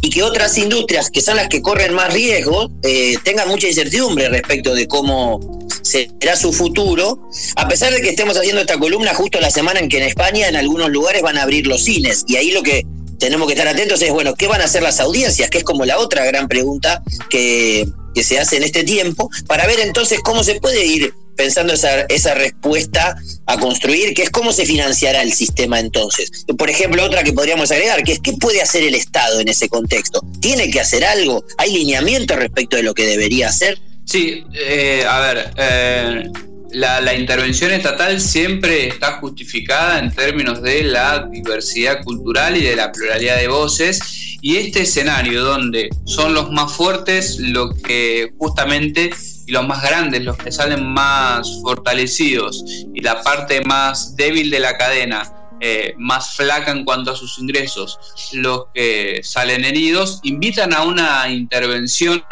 y 0.00 0.10
que 0.10 0.22
otras 0.22 0.56
industrias, 0.58 1.10
que 1.10 1.20
son 1.20 1.36
las 1.36 1.48
que 1.48 1.62
corren 1.62 1.94
más 1.94 2.12
riesgo, 2.12 2.70
eh, 2.82 3.16
tengan 3.24 3.48
mucha 3.48 3.68
incertidumbre 3.68 4.28
respecto 4.28 4.74
de 4.74 4.88
cómo 4.88 5.40
será 5.82 6.36
su 6.36 6.52
futuro, 6.52 7.28
a 7.56 7.68
pesar 7.68 7.92
de 7.92 8.00
que 8.00 8.10
estemos 8.10 8.36
haciendo 8.36 8.60
esta 8.60 8.78
columna 8.78 9.14
justo 9.14 9.40
la 9.40 9.50
semana 9.50 9.78
en 9.78 9.88
que 9.88 9.98
en 9.98 10.04
España 10.04 10.48
en 10.48 10.56
algunos 10.56 10.90
lugares 10.90 11.22
van 11.22 11.38
a 11.38 11.42
abrir 11.42 11.66
los 11.66 11.84
cines, 11.84 12.24
y 12.26 12.36
ahí 12.36 12.50
lo 12.50 12.62
que 12.62 12.84
tenemos 13.18 13.46
que 13.46 13.54
estar 13.54 13.68
atentos 13.68 14.00
es, 14.02 14.12
bueno, 14.12 14.34
¿qué 14.34 14.46
van 14.46 14.60
a 14.60 14.64
hacer 14.64 14.82
las 14.82 15.00
audiencias? 15.00 15.50
Que 15.50 15.58
es 15.58 15.64
como 15.64 15.84
la 15.84 15.98
otra 15.98 16.24
gran 16.24 16.48
pregunta 16.48 17.02
que, 17.30 17.86
se 18.22 18.38
hace 18.38 18.56
en 18.56 18.62
este 18.62 18.82
tiempo, 18.82 19.28
para 19.46 19.66
ver 19.66 19.78
entonces 19.80 20.20
cómo 20.24 20.42
se 20.42 20.58
puede 20.58 20.86
ir 20.86 21.12
pensando 21.36 21.74
esa, 21.74 22.00
esa 22.08 22.32
respuesta 22.32 23.14
a 23.44 23.58
construir, 23.58 24.14
que 24.14 24.22
es 24.22 24.30
cómo 24.30 24.54
se 24.54 24.64
financiará 24.64 25.20
el 25.20 25.34
sistema 25.34 25.78
entonces. 25.78 26.30
Por 26.56 26.70
ejemplo, 26.70 27.04
otra 27.04 27.22
que 27.22 27.34
podríamos 27.34 27.70
agregar, 27.70 28.02
que 28.04 28.12
es 28.12 28.20
qué 28.20 28.32
puede 28.32 28.62
hacer 28.62 28.84
el 28.84 28.94
Estado 28.94 29.38
en 29.40 29.48
ese 29.48 29.68
contexto. 29.68 30.22
¿Tiene 30.40 30.70
que 30.70 30.80
hacer 30.80 31.04
algo? 31.04 31.44
¿Hay 31.58 31.74
lineamiento 31.74 32.36
respecto 32.36 32.78
de 32.78 32.84
lo 32.84 32.94
que 32.94 33.04
debería 33.06 33.50
hacer? 33.50 33.78
Sí, 34.06 34.44
eh, 34.54 35.04
a 35.06 35.20
ver, 35.20 35.50
eh, 35.58 36.30
la, 36.72 37.14
intervención 37.14 37.72
estatal 37.72 38.20
siempre 38.20 38.88
está 38.88 39.18
justificada 39.18 39.98
en 39.98 40.12
términos 40.12 40.62
de 40.62 40.84
la 40.84 41.26
diversidad 41.30 42.02
cultural 42.02 42.56
y 42.56 42.62
de 42.62 42.76
la 42.76 42.92
pluralidad 42.92 43.38
de 43.38 43.48
voces. 43.48 44.38
Y 44.42 44.56
este 44.56 44.82
escenario 44.82 45.42
donde 45.42 45.88
son 46.04 46.34
los 46.34 46.50
más 46.50 46.72
fuertes 46.72 47.38
los 47.38 47.74
que 47.82 48.32
justamente 48.38 49.10
y 49.46 49.52
los 49.52 49.66
más 49.66 49.82
grandes, 49.82 50.24
los 50.24 50.36
que 50.36 50.52
salen 50.52 50.84
más 50.84 51.60
fortalecidos 51.62 52.64
y 52.94 53.00
la 53.00 53.22
parte 53.22 53.60
más 53.62 54.16
débil 54.16 54.50
de 54.50 54.60
la 54.60 54.76
cadena, 54.76 55.32
eh, 55.60 55.94
más 55.98 56.34
flaca 56.34 56.70
en 56.70 56.84
cuanto 56.84 57.12
a 57.12 57.16
sus 57.16 57.38
ingresos, 57.38 57.98
los 58.32 58.64
que 58.74 59.20
salen 59.22 59.64
heridos, 59.64 60.20
invitan 60.22 60.74
a 60.74 60.82
una 60.82 61.28
intervención 61.28 62.22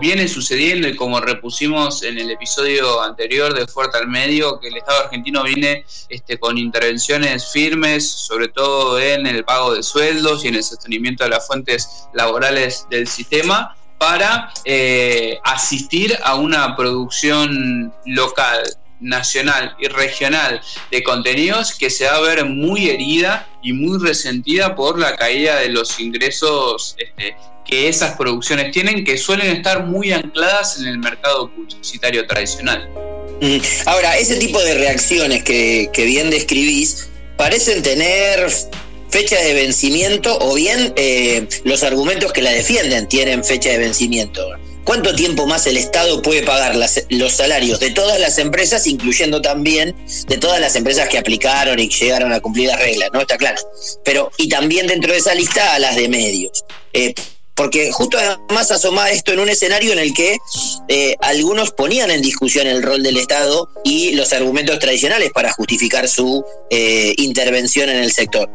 viene 0.00 0.28
sucediendo 0.28 0.88
y 0.88 0.96
como 0.96 1.20
repusimos 1.20 2.02
en 2.02 2.18
el 2.18 2.30
episodio 2.30 3.00
anterior 3.00 3.54
de 3.54 3.66
Fuerte 3.66 3.98
al 3.98 4.08
Medio, 4.08 4.58
que 4.58 4.68
el 4.68 4.76
Estado 4.76 5.04
argentino 5.04 5.42
viene 5.42 5.84
este, 6.08 6.38
con 6.38 6.58
intervenciones 6.58 7.50
firmes, 7.52 8.10
sobre 8.10 8.48
todo 8.48 8.98
en 8.98 9.26
el 9.26 9.44
pago 9.44 9.74
de 9.74 9.82
sueldos 9.82 10.44
y 10.44 10.48
en 10.48 10.56
el 10.56 10.64
sostenimiento 10.64 11.24
de 11.24 11.30
las 11.30 11.46
fuentes 11.46 12.08
laborales 12.12 12.86
del 12.90 13.06
sistema, 13.06 13.76
para 13.98 14.52
eh, 14.64 15.38
asistir 15.44 16.18
a 16.22 16.34
una 16.34 16.76
producción 16.76 17.94
local, 18.04 18.62
nacional 19.00 19.76
y 19.80 19.88
regional 19.88 20.60
de 20.90 21.02
contenidos 21.02 21.74
que 21.74 21.90
se 21.90 22.06
va 22.06 22.16
a 22.16 22.20
ver 22.20 22.44
muy 22.44 22.88
herida 22.88 23.48
y 23.62 23.72
muy 23.72 23.98
resentida 23.98 24.74
por 24.74 24.98
la 24.98 25.16
caída 25.16 25.60
de 25.60 25.68
los 25.68 25.98
ingresos 26.00 26.96
este, 26.98 27.36
que 27.64 27.88
esas 27.88 28.16
producciones 28.16 28.72
tienen, 28.72 29.04
que 29.04 29.18
suelen 29.18 29.56
estar 29.56 29.84
muy 29.84 30.12
ancladas 30.12 30.78
en 30.78 30.86
el 30.86 30.98
mercado 30.98 31.50
publicitario 31.50 32.26
tradicional. 32.26 32.88
Ahora, 33.84 34.16
ese 34.16 34.36
tipo 34.36 34.58
de 34.62 34.74
reacciones 34.74 35.42
que, 35.42 35.90
bien 35.94 36.30
describís 36.30 37.08
parecen 37.36 37.82
tener 37.82 38.50
fecha 39.10 39.38
de 39.40 39.54
vencimiento 39.54 40.38
o 40.40 40.54
bien 40.54 40.92
eh, 40.96 41.46
los 41.64 41.82
argumentos 41.82 42.32
que 42.32 42.42
la 42.42 42.50
defienden 42.50 43.06
tienen 43.08 43.44
fecha 43.44 43.70
de 43.70 43.78
vencimiento. 43.78 44.42
¿Cuánto 44.86 45.16
tiempo 45.16 45.48
más 45.48 45.66
el 45.66 45.76
Estado 45.76 46.22
puede 46.22 46.44
pagar 46.44 46.76
los 47.10 47.32
salarios 47.32 47.80
de 47.80 47.90
todas 47.90 48.20
las 48.20 48.38
empresas, 48.38 48.86
incluyendo 48.86 49.42
también 49.42 49.96
de 50.28 50.38
todas 50.38 50.60
las 50.60 50.76
empresas 50.76 51.08
que 51.08 51.18
aplicaron 51.18 51.80
y 51.80 51.88
llegaron 51.88 52.32
a 52.32 52.38
cumplir 52.38 52.68
las 52.68 52.78
reglas? 52.78 53.10
¿No? 53.12 53.20
Está 53.20 53.36
claro. 53.36 53.60
Pero, 54.04 54.30
y 54.36 54.48
también 54.48 54.86
dentro 54.86 55.12
de 55.12 55.18
esa 55.18 55.34
lista 55.34 55.74
a 55.74 55.80
las 55.80 55.96
de 55.96 56.08
medios. 56.08 56.64
Eh, 56.92 57.12
porque 57.56 57.90
justo 57.90 58.16
además 58.16 58.70
asoma 58.70 59.10
esto 59.10 59.32
en 59.32 59.40
un 59.40 59.48
escenario 59.48 59.92
en 59.92 59.98
el 59.98 60.14
que 60.14 60.38
eh, 60.86 61.16
algunos 61.20 61.72
ponían 61.72 62.12
en 62.12 62.22
discusión 62.22 62.68
el 62.68 62.80
rol 62.80 63.02
del 63.02 63.16
Estado 63.16 63.68
y 63.82 64.12
los 64.12 64.32
argumentos 64.32 64.78
tradicionales 64.78 65.32
para 65.32 65.52
justificar 65.52 66.06
su 66.06 66.44
eh, 66.70 67.12
intervención 67.16 67.88
en 67.88 67.96
el 67.96 68.12
sector. 68.12 68.48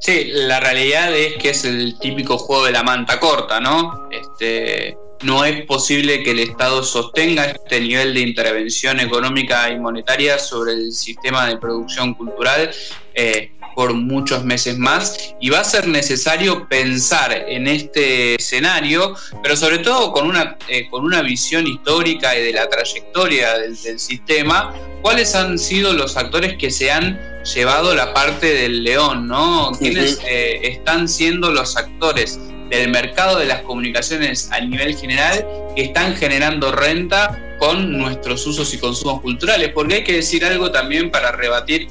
Sí, 0.00 0.24
la 0.32 0.60
realidad 0.60 1.16
es 1.16 1.36
que 1.36 1.50
es 1.50 1.64
el 1.64 1.98
típico 1.98 2.36
juego 2.36 2.66
de 2.66 2.72
la 2.72 2.82
manta 2.82 3.18
corta, 3.18 3.58
¿no? 3.58 4.08
Este, 4.10 4.98
no 5.22 5.44
es 5.44 5.64
posible 5.66 6.22
que 6.22 6.30
el 6.30 6.40
Estado 6.40 6.82
sostenga 6.82 7.44
este 7.44 7.80
nivel 7.80 8.14
de 8.14 8.20
intervención 8.20 9.00
económica 9.00 9.70
y 9.70 9.78
monetaria 9.78 10.38
sobre 10.38 10.72
el 10.72 10.92
sistema 10.92 11.46
de 11.46 11.56
producción 11.58 12.14
cultural. 12.14 12.70
Eh, 13.14 13.52
por 13.74 13.94
muchos 13.94 14.44
meses 14.44 14.78
más 14.78 15.34
y 15.40 15.50
va 15.50 15.60
a 15.60 15.64
ser 15.64 15.86
necesario 15.86 16.68
pensar 16.68 17.32
en 17.48 17.66
este 17.66 18.34
escenario, 18.34 19.14
pero 19.42 19.56
sobre 19.56 19.78
todo 19.78 20.12
con 20.12 20.26
una, 20.26 20.58
eh, 20.68 20.88
con 20.90 21.04
una 21.04 21.22
visión 21.22 21.66
histórica 21.66 22.36
y 22.36 22.42
de 22.42 22.52
la 22.52 22.68
trayectoria 22.68 23.58
del, 23.58 23.76
sistema, 23.98 24.74
cuáles 25.02 25.34
han 25.34 25.58
sido 25.58 25.92
los 25.92 26.16
actores 26.16 26.56
que 26.58 26.70
se 26.70 26.90
han 26.90 27.18
llevado 27.44 27.94
la 27.94 28.12
parte 28.12 28.52
del 28.52 28.84
león, 28.84 29.26
¿no? 29.26 29.72
¿Quiénes 29.78 30.18
eh, 30.28 30.60
están 30.64 31.08
siendo 31.08 31.50
los 31.50 31.76
actores 31.76 32.38
del 32.70 32.90
mercado 32.90 33.38
de 33.38 33.46
las 33.46 33.62
comunicaciones 33.62 34.50
a 34.52 34.60
nivel 34.60 34.96
general 34.96 35.44
que 35.76 35.82
están 35.82 36.16
generando 36.16 36.72
renta 36.72 37.56
con 37.58 37.98
nuestros 37.98 38.46
usos 38.46 38.72
y 38.72 38.78
consumos 38.78 39.20
culturales? 39.20 39.70
Porque 39.74 39.96
hay 39.96 40.04
que 40.04 40.14
decir 40.14 40.44
algo 40.44 40.70
también 40.70 41.10
para 41.10 41.32
rebatir 41.32 41.88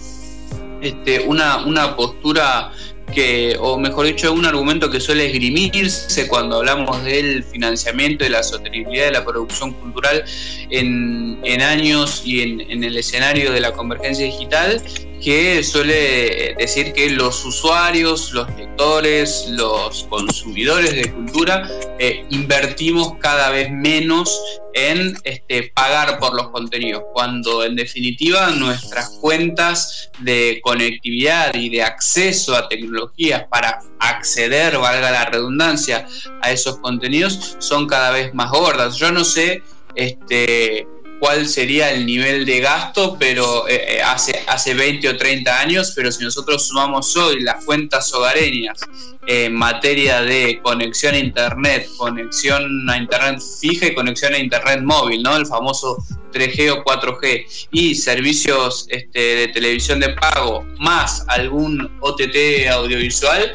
este, 0.82 1.20
una, 1.22 1.66
una 1.66 1.96
postura 1.96 2.72
que, 3.14 3.58
o 3.60 3.78
mejor 3.78 4.06
dicho, 4.06 4.32
un 4.32 4.46
argumento 4.46 4.90
que 4.90 5.00
suele 5.00 5.26
esgrimirse 5.26 6.28
cuando 6.28 6.58
hablamos 6.58 7.04
del 7.04 7.44
financiamiento 7.44 8.26
y 8.26 8.30
la 8.30 8.44
sostenibilidad 8.44 9.06
de 9.06 9.12
la 9.12 9.26
producción 9.26 9.74
cultural 9.74 10.24
en, 10.70 11.62
años 11.62 12.22
y 12.24 12.42
en, 12.42 12.62
en, 12.62 12.84
el 12.84 12.98
escenario 12.98 13.52
de 13.52 13.60
la 13.60 13.72
convergencia 13.74 14.26
digital, 14.26 14.82
que 15.24 15.64
suele 15.64 16.56
decir 16.58 16.94
que 16.94 17.10
los 17.10 17.44
usuarios, 17.46 18.32
los 18.32 18.50
lectores, 18.56 19.48
los 19.50 20.04
consumidores 20.10 20.96
de 20.96 21.12
cultura 21.12 21.70
eh, 22.00 22.26
invertimos 22.30 23.16
cada 23.20 23.50
vez 23.50 23.70
menos 23.72 24.40
en 24.74 25.18
este, 25.24 25.72
pagar 25.76 26.20
por 26.20 26.36
los 26.36 26.50
contenidos, 26.50 27.04
cuando 27.14 27.64
en 27.64 27.76
definitiva 27.76 28.50
nuestras 28.52 29.10
cuentas 29.22 30.12
de 30.20 30.60
conectividad 30.64 31.54
y 31.54 31.70
de 31.70 31.84
acceso 31.84 32.56
a 32.56 32.70
tecnologías 32.70 33.46
para 33.50 33.80
acceder, 34.00 34.78
valga 34.78 35.12
la 35.12 35.26
redundancia, 35.26 36.08
a 36.42 36.52
esos 36.52 36.78
contenidos 36.78 37.58
son 37.60 37.88
cada 37.88 38.12
vez 38.12 38.34
más 38.34 38.52
gordas. 38.52 38.96
Yo 38.96 39.12
no 39.12 39.24
sé 39.24 39.64
este, 39.96 40.88
cuál 41.20 41.48
sería 41.48 41.92
el 41.92 42.06
nivel 42.06 42.46
de 42.46 42.60
gasto, 42.60 43.18
pero 43.20 43.68
eh, 43.68 43.98
eh, 43.98 44.02
hace, 44.02 44.44
hace 44.48 44.74
20 44.74 45.10
o 45.10 45.18
30 45.18 45.60
años, 45.60 45.94
pero 45.96 46.12
si 46.12 46.24
nosotros 46.24 46.68
sumamos 46.68 47.16
hoy 47.18 47.42
las 47.42 47.64
cuentas 47.66 48.14
hogareñas 48.14 48.80
en 49.28 49.54
materia 49.54 50.22
de 50.22 50.60
conexión 50.64 51.14
a 51.14 51.20
internet, 51.20 51.88
conexión 51.98 52.90
a 52.90 52.98
internet 52.98 53.42
fija 53.60 53.88
y 53.88 53.94
conexión 53.94 54.34
a 54.34 54.40
internet 54.40 54.82
móvil, 54.82 55.22
¿no? 55.22 55.36
El 55.36 55.46
famoso 55.46 55.98
3G 56.32 56.72
o 56.72 56.84
4G 56.84 57.68
y 57.72 57.96
servicios 57.96 58.86
este, 58.90 59.20
de 59.20 59.48
televisión 59.50 60.00
de 60.00 60.10
pago 60.10 60.66
más 60.80 61.26
algún 61.28 61.92
OTT 62.00 62.68
audiovisual, 62.72 63.54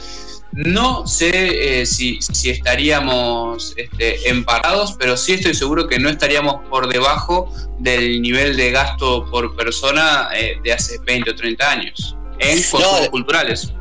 no 0.55 1.05
sé 1.07 1.81
eh, 1.81 1.87
si, 1.87 2.21
estaríamos 2.45 3.75
este, 3.77 4.29
emparados, 4.29 4.95
pero 4.99 5.17
sí 5.17 5.33
estoy 5.33 5.55
seguro 5.55 5.89
que 5.89 5.99
no 5.99 6.09
estaríamos 6.09 6.61
por 6.71 6.89
debajo 6.89 7.53
del 7.81 8.23
nivel 8.23 8.57
de 8.57 8.71
gasto 8.71 9.29
por 9.31 9.57
persona 9.57 10.29
eh, 10.35 10.57
de 10.63 10.73
hace 10.73 10.99
20 11.05 11.31
o 11.31 11.35
30 11.35 11.71
años 11.71 12.17
en 12.39 12.63
consumos 12.63 13.09
culturales. 13.09 13.73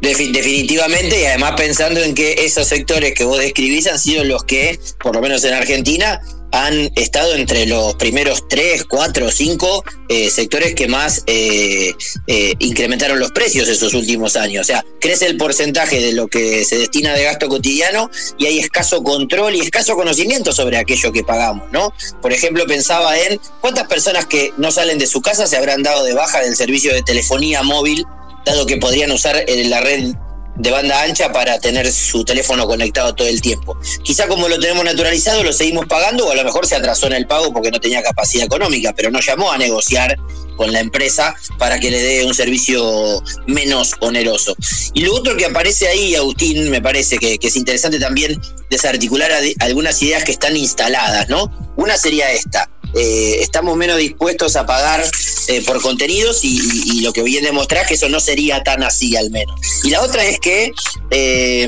definitivamente, 0.00 1.20
y 1.20 1.24
además 1.24 1.54
pensando 1.56 2.00
en 2.00 2.14
que 2.14 2.34
esos 2.38 2.68
sectores 2.68 3.14
que 3.14 3.24
vos 3.24 3.38
describís 3.38 3.88
han 3.88 3.98
sido 3.98 4.22
los 4.22 4.44
que, 4.44 4.78
por 5.00 5.16
lo 5.16 5.22
menos 5.22 5.42
en 5.44 5.54
Argentina, 5.54 6.20
han 6.52 6.90
estado 6.96 7.34
entre 7.34 7.66
los 7.66 7.94
primeros 7.94 8.46
tres, 8.48 8.84
cuatro, 8.84 9.30
cinco 9.30 9.84
eh, 10.08 10.30
sectores 10.30 10.74
que 10.74 10.86
más 10.86 11.24
eh, 11.26 11.92
eh, 12.26 12.54
incrementaron 12.58 13.18
los 13.18 13.32
precios 13.32 13.68
esos 13.68 13.94
últimos 13.94 14.36
años. 14.36 14.62
O 14.62 14.64
sea, 14.64 14.84
crece 15.00 15.26
el 15.26 15.38
porcentaje 15.38 16.00
de 16.00 16.12
lo 16.12 16.28
que 16.28 16.64
se 16.64 16.76
destina 16.78 17.14
de 17.14 17.24
gasto 17.24 17.48
cotidiano 17.48 18.10
y 18.38 18.46
hay 18.46 18.58
escaso 18.58 19.02
control 19.02 19.56
y 19.56 19.60
escaso 19.60 19.96
conocimiento 19.96 20.52
sobre 20.52 20.76
aquello 20.76 21.10
que 21.10 21.24
pagamos, 21.24 21.70
¿no? 21.72 21.92
Por 22.20 22.32
ejemplo, 22.32 22.66
pensaba 22.66 23.18
en 23.18 23.40
cuántas 23.60 23.88
personas 23.88 24.26
que 24.26 24.52
no 24.58 24.70
salen 24.70 24.98
de 24.98 25.06
su 25.06 25.22
casa 25.22 25.46
se 25.46 25.56
habrán 25.56 25.82
dado 25.82 26.04
de 26.04 26.12
baja 26.12 26.40
del 26.40 26.54
servicio 26.54 26.92
de 26.92 27.02
telefonía 27.02 27.62
móvil, 27.62 28.04
dado 28.44 28.66
que 28.66 28.76
podrían 28.76 29.10
usar 29.10 29.42
la 29.48 29.80
red 29.80 30.12
de 30.56 30.70
banda 30.70 31.02
ancha 31.02 31.32
para 31.32 31.58
tener 31.58 31.90
su 31.92 32.24
teléfono 32.24 32.66
conectado 32.66 33.14
todo 33.14 33.28
el 33.28 33.40
tiempo. 33.40 33.76
Quizá 34.02 34.28
como 34.28 34.48
lo 34.48 34.58
tenemos 34.58 34.84
naturalizado 34.84 35.42
lo 35.42 35.52
seguimos 35.52 35.86
pagando 35.86 36.26
o 36.26 36.30
a 36.30 36.34
lo 36.34 36.44
mejor 36.44 36.66
se 36.66 36.76
atrasó 36.76 37.06
en 37.06 37.14
el 37.14 37.26
pago 37.26 37.52
porque 37.52 37.70
no 37.70 37.80
tenía 37.80 38.02
capacidad 38.02 38.46
económica, 38.46 38.92
pero 38.94 39.10
no 39.10 39.20
llamó 39.20 39.50
a 39.50 39.58
negociar 39.58 40.16
con 40.56 40.72
la 40.72 40.80
empresa 40.80 41.34
para 41.58 41.80
que 41.80 41.90
le 41.90 42.00
dé 42.00 42.24
un 42.24 42.34
servicio 42.34 43.22
menos 43.46 43.94
oneroso. 44.00 44.54
Y 44.94 45.02
lo 45.02 45.14
otro 45.14 45.36
que 45.36 45.46
aparece 45.46 45.88
ahí, 45.88 46.14
Agustín, 46.14 46.70
me 46.70 46.80
parece 46.80 47.18
que, 47.18 47.38
es 47.40 47.56
interesante 47.56 47.98
también 47.98 48.40
desarticular 48.70 49.32
algunas 49.60 50.02
ideas 50.02 50.24
que 50.24 50.32
están 50.32 50.56
instaladas, 50.56 51.28
¿no? 51.28 51.50
Una 51.76 51.96
sería 51.96 52.30
esta. 52.30 52.68
Eh, 52.94 53.38
estamos 53.40 53.76
menos 53.76 53.96
dispuestos 53.96 54.56
a 54.56 54.66
pagar 54.66 55.02
eh, 55.48 55.64
por 55.64 55.80
contenidos 55.80 56.40
y, 56.44 57.00
lo 57.02 57.12
que 57.12 57.22
viene 57.22 57.48
a 57.48 57.50
demostrar 57.50 57.86
que 57.86 57.94
eso 57.94 58.08
no 58.08 58.20
sería 58.20 58.62
tan 58.62 58.82
así 58.82 59.16
al 59.16 59.30
menos. 59.30 59.58
Y 59.82 59.90
la 59.90 60.02
otra 60.02 60.24
es 60.24 60.38
que 60.38 60.70
eh, 61.10 61.66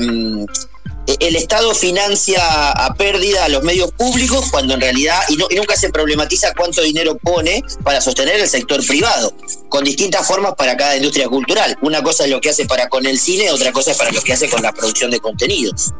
el 1.06 1.36
Estado 1.36 1.74
financia 1.74 2.70
a 2.70 2.94
pérdida 2.94 3.44
a 3.44 3.48
los 3.48 3.62
medios 3.62 3.90
públicos 3.92 4.46
cuando 4.50 4.74
en 4.74 4.80
realidad, 4.80 5.18
y, 5.28 5.36
nunca 5.36 5.76
se 5.76 5.90
problematiza 5.90 6.52
cuánto 6.54 6.82
dinero 6.82 7.16
pone 7.18 7.62
para 7.82 8.00
sostener 8.00 8.40
el 8.40 8.48
sector 8.48 8.84
privado, 8.86 9.34
con 9.68 9.84
distintas 9.84 10.26
formas 10.26 10.54
para 10.56 10.76
cada 10.76 10.96
industria 10.96 11.28
cultural. 11.28 11.76
Una 11.82 12.02
cosa 12.02 12.24
es 12.24 12.30
lo 12.30 12.40
que 12.40 12.50
hace 12.50 12.66
para 12.66 12.88
con 12.88 13.06
el 13.06 13.18
cine, 13.18 13.50
otra 13.50 13.72
cosa 13.72 13.90
es 13.90 13.96
para 13.96 14.12
lo 14.12 14.22
que 14.22 14.32
hace 14.32 14.48
con 14.48 14.62
la 14.62 14.72
producción 14.72 15.10
de 15.10 15.20
contenidos. 15.20 15.92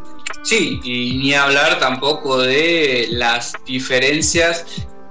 Sí, 0.43 0.81
y 0.85 1.17
ni 1.17 1.35
hablar 1.35 1.81
tampoco 1.81 2.39
de 2.39 3.09
las 3.11 3.53
diferencias 3.67 4.65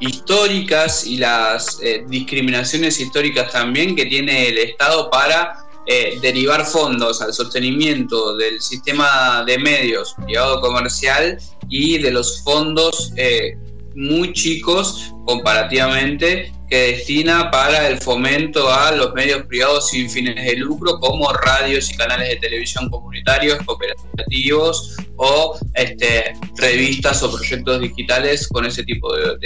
históricas 0.07 1.05
y 1.07 1.17
las 1.17 1.79
eh, 1.81 2.03
discriminaciones 2.07 2.99
históricas 2.99 3.51
también 3.51 3.95
que 3.95 4.05
tiene 4.05 4.49
el 4.49 4.57
Estado 4.57 5.09
para 5.09 5.55
eh, 5.85 6.17
derivar 6.21 6.65
fondos 6.65 7.21
al 7.21 7.33
sostenimiento 7.33 8.35
del 8.35 8.61
sistema 8.61 9.43
de 9.45 9.57
medios 9.57 10.15
privado 10.25 10.61
comercial 10.61 11.37
y 11.69 11.97
de 11.97 12.11
los 12.11 12.41
fondos 12.43 13.13
eh, 13.17 13.57
muy 13.95 14.33
chicos 14.33 15.13
comparativamente 15.25 16.51
que 16.73 16.93
destina 16.93 17.51
para 17.51 17.87
el 17.87 17.99
fomento 17.99 18.67
a 18.67 18.91
los 18.93 19.13
medios 19.13 19.45
privados 19.45 19.89
sin 19.89 20.09
fines 20.09 20.43
de 20.43 20.55
lucro 20.55 20.99
como 20.99 21.31
radios 21.31 21.91
y 21.91 21.95
canales 21.95 22.29
de 22.29 22.35
televisión 22.37 22.89
comunitarios, 22.89 23.59
cooperativos 23.63 24.95
o 25.17 25.55
este, 25.75 26.33
revistas 26.55 27.21
o 27.21 27.31
proyectos 27.31 27.79
digitales 27.79 28.47
con 28.47 28.65
ese 28.65 28.83
tipo 28.85 29.15
de, 29.15 29.37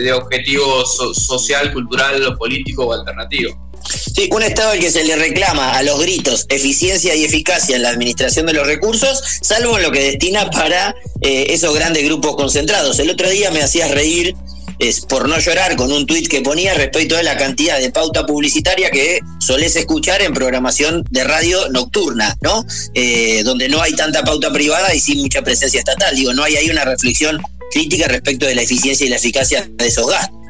de, 0.00 0.12
objetivo 0.14 0.86
social, 0.86 1.70
cultural 1.74 2.24
o 2.28 2.38
político 2.38 2.86
o 2.86 2.94
alternativo. 2.94 3.70
Sí, 3.86 4.30
un 4.32 4.42
Estado 4.42 4.70
al 4.70 4.78
que 4.78 4.90
se 4.90 5.04
le 5.04 5.16
reclama 5.16 5.76
a 5.76 5.82
los 5.82 6.00
gritos 6.00 6.46
eficiencia 6.48 7.14
y 7.14 7.24
eficacia 7.24 7.76
en 7.76 7.82
la 7.82 7.90
administración 7.90 8.46
de 8.46 8.54
los 8.54 8.66
recursos, 8.66 9.22
salvo 9.42 9.76
en 9.76 9.82
lo 9.82 9.92
que 9.92 10.00
destina 10.00 10.48
para 10.48 10.94
eh, 11.20 11.44
esos 11.50 11.74
grandes 11.74 12.04
grupos 12.04 12.36
concentrados. 12.36 12.98
El 13.00 13.10
otro 13.10 13.28
día 13.28 13.50
me 13.50 13.60
hacías 13.60 13.90
reír 13.90 14.34
es 14.78 15.00
por 15.00 15.28
no 15.28 15.38
llorar 15.38 15.76
con 15.76 15.92
un 15.92 16.06
tuit 16.06 16.28
que 16.28 16.40
ponía 16.40 16.74
respecto 16.74 17.16
de 17.16 17.22
la 17.22 17.36
cantidad 17.36 17.78
de 17.78 17.90
pauta 17.90 18.26
publicitaria 18.26 18.90
que 18.90 19.20
solés 19.38 19.76
escuchar 19.76 20.22
en 20.22 20.32
programación 20.32 21.04
de 21.10 21.24
radio 21.24 21.68
nocturna, 21.70 22.36
¿no? 22.42 22.64
Eh, 22.94 23.42
donde 23.44 23.68
no 23.68 23.80
hay 23.80 23.92
tanta 23.92 24.22
pauta 24.22 24.52
privada 24.52 24.94
y 24.94 25.00
sin 25.00 25.20
mucha 25.20 25.42
presencia 25.42 25.78
estatal. 25.78 26.14
Digo, 26.14 26.32
no 26.32 26.44
hay 26.44 26.56
ahí 26.56 26.70
una 26.70 26.84
reflexión 26.84 27.40
crítica 27.72 28.08
respecto 28.08 28.46
de 28.46 28.54
la 28.54 28.62
eficiencia 28.62 29.06
y 29.06 29.08
la 29.08 29.16
eficacia 29.16 29.68
de 29.68 29.86
esos 29.86 30.08
gastos. 30.08 30.43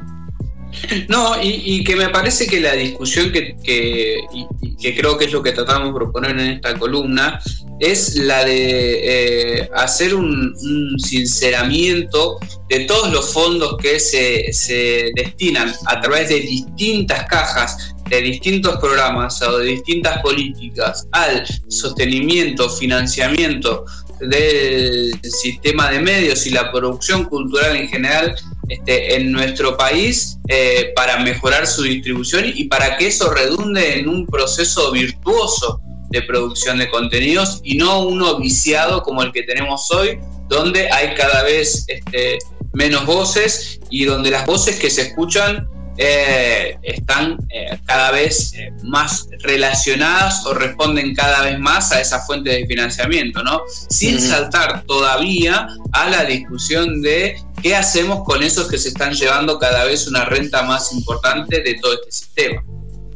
No, 1.09 1.35
y, 1.43 1.83
que 1.85 1.97
me 1.97 2.09
parece 2.09 2.47
que 2.47 2.61
la 2.61 2.73
discusión 2.73 3.33
que, 3.33 3.57
que, 3.63 4.97
creo 4.97 5.17
que 5.17 5.27
es 5.27 5.33
lo 5.33 5.43
que 5.43 5.53
tratamos 5.53 5.89
de 5.89 5.95
proponer 5.95 6.31
en 6.33 6.51
esta 6.53 6.79
columna 6.79 7.41
es 7.81 8.17
la 8.17 8.45
de 8.45 9.61
eh, 9.61 9.71
hacer 9.75 10.15
un, 10.15 10.55
sinceramiento 10.99 12.39
de 12.69 12.81
todos 12.81 13.13
los 13.13 13.33
fondos 13.33 13.77
que 13.79 13.99
se, 13.99 14.53
se 14.53 15.11
destinan 15.15 15.73
a 15.87 16.01
través 16.01 16.29
de 16.29 16.41
distintas 16.41 17.27
cajas 17.27 17.95
de 18.09 18.21
distintos 18.21 18.77
programas 18.77 19.41
o 19.43 19.59
de 19.59 19.67
distintas 19.67 20.21
políticas 20.21 21.07
al 21.13 21.45
sostenimiento, 21.69 22.69
financiamiento 22.69 23.85
del 24.21 25.19
sistema 25.23 25.91
de 25.91 26.01
medios 26.01 26.47
y 26.47 26.51
la 26.51 26.71
producción 26.71 27.25
cultural 27.25 27.77
en 27.77 27.89
general 27.89 28.35
este, 28.69 29.17
en 29.17 29.33
nuestro 29.33 29.77
país 29.77 30.39
eh, 30.49 30.93
para 30.97 31.19
mejorar 31.19 31.67
su 31.67 31.83
distribución 31.83 32.45
y 32.55 32.65
para 32.65 32.97
que 32.97 33.09
eso 33.09 33.33
redunde 33.33 33.99
en 33.99 34.09
un 34.09 34.27
proceso 34.27 34.91
virtuoso 34.93 35.81
de 36.11 36.23
producción 36.23 36.79
de 36.79 36.89
contenidos 36.91 37.61
y 37.65 37.77
no 37.77 38.07
uno 38.07 38.39
viciado 38.39 39.03
como 39.03 39.23
el 39.23 39.33
que 39.33 39.43
tenemos 39.43 39.91
hoy, 39.91 40.19
donde 40.49 40.91
hay 40.91 41.15
cada 41.15 41.43
vez 41.43 41.85
este, 41.89 42.39
menos 42.73 43.05
voces 43.07 43.81
y 43.91 44.05
donde 44.05 44.31
las 44.31 44.47
voces 44.47 44.77
que 44.77 44.91
se 44.91 45.03
escuchan 45.03 45.69
eh, 45.97 46.77
están 46.83 47.39
eh, 47.51 47.79
cada 47.87 48.11
vez 48.11 48.53
eh, 48.55 48.73
más 48.83 49.29
relacionadas 49.45 50.45
o 50.45 50.53
responden 50.53 51.15
cada 51.15 51.43
vez 51.43 51.59
más 51.61 51.93
a 51.93 52.01
esa 52.01 52.21
fuente 52.21 52.51
de 52.51 52.67
financiamiento, 52.67 53.45
¿no? 53.45 53.63
Sin 53.69 54.21
saltar 54.21 54.83
todavía 54.87 55.69
a 55.93 56.11
la 56.11 56.25
discusión 56.25 57.01
de 57.01 57.37
qué 57.65 57.75
hacemos 57.75 58.23
con 58.25 58.43
esos 58.43 58.69
que 58.69 58.77
se 58.77 58.89
están 58.89 59.15
llevando 59.15 59.59
cada 59.59 59.85
vez 59.85 60.07
una 60.07 60.27
renta 60.27 60.63
más 60.65 60.93
importante 60.93 61.63
de 61.63 61.75
todo 61.81 61.95
este 61.95 62.13
sistema. 62.13 62.63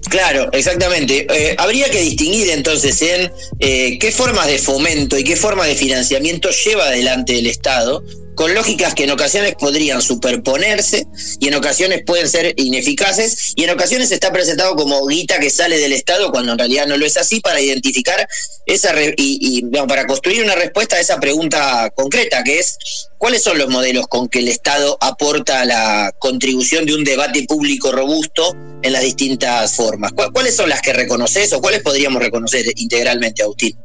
Claro, 0.09 0.49
exactamente. 0.53 1.27
habría 1.59 1.91
que 1.91 2.01
distinguir 2.01 2.49
entonces 2.49 3.03
en 3.03 3.31
qué 3.99 4.11
formas 4.11 4.47
de 4.47 4.59
fomento 4.59 5.19
y 5.19 5.25
qué 5.25 5.37
formas 5.37 5.67
de 5.67 5.75
financiamiento 5.75 6.49
lleva 6.49 6.85
adelante 6.85 7.39
el 7.39 7.47
Estado 7.47 8.03
con 8.39 8.55
lógicas 8.55 8.95
que 8.95 9.03
en 9.03 9.11
ocasiones 9.11 9.57
podrían 9.57 10.01
superponerse 10.01 11.09
y 11.41 11.49
en 11.49 11.55
ocasiones 11.55 12.05
pueden 12.07 12.29
ser 12.29 12.55
ineficaces 12.55 13.53
y 13.57 13.65
en 13.65 13.71
ocasiones 13.71 14.13
está 14.13 14.33
presentado 14.33 14.77
como 14.77 15.05
guita 15.09 15.41
que 15.41 15.51
sale 15.51 15.77
del 15.77 15.93
Estado 15.93 16.31
cuando 16.31 16.53
en 16.53 16.59
realidad 16.59 16.87
no 16.87 16.97
lo 16.97 17.05
es 17.05 17.17
así 17.17 17.41
para 17.41 17.61
identificar 17.61 18.29
esa 18.65 18.95
y, 19.17 19.63
para 19.89 20.07
construir 20.07 20.45
una 20.45 20.55
respuesta 20.55 20.95
a 20.95 21.01
esa 21.01 21.19
pregunta 21.19 21.91
concreta 21.97 22.45
que 22.45 22.61
es 22.61 22.79
cuáles 23.19 23.43
son 23.43 23.59
los 23.59 23.71
modelos 23.71 24.07
con 24.07 24.29
que 24.29 24.39
el 24.39 24.47
Estado 24.47 24.97
aporta 25.01 25.65
la 25.65 26.15
contribución 26.21 26.87
de 26.87 26.95
un 26.95 27.03
debate 27.03 27.43
público 27.43 27.91
robusto 27.91 28.55
en 28.83 28.93
las 28.93 29.03
distintas 29.03 29.75
formas. 29.75 30.13
¿Cuáles 30.13 30.55
son 30.55 30.69
las 30.69 30.81
que 30.81 30.93
reconoces 30.93 31.53
o 31.55 31.61
cuáles 31.61 31.83
podríamos 31.83 32.23
reconocer 32.23 32.67
integralmente, 32.77 33.43
Agustín? 33.43 33.77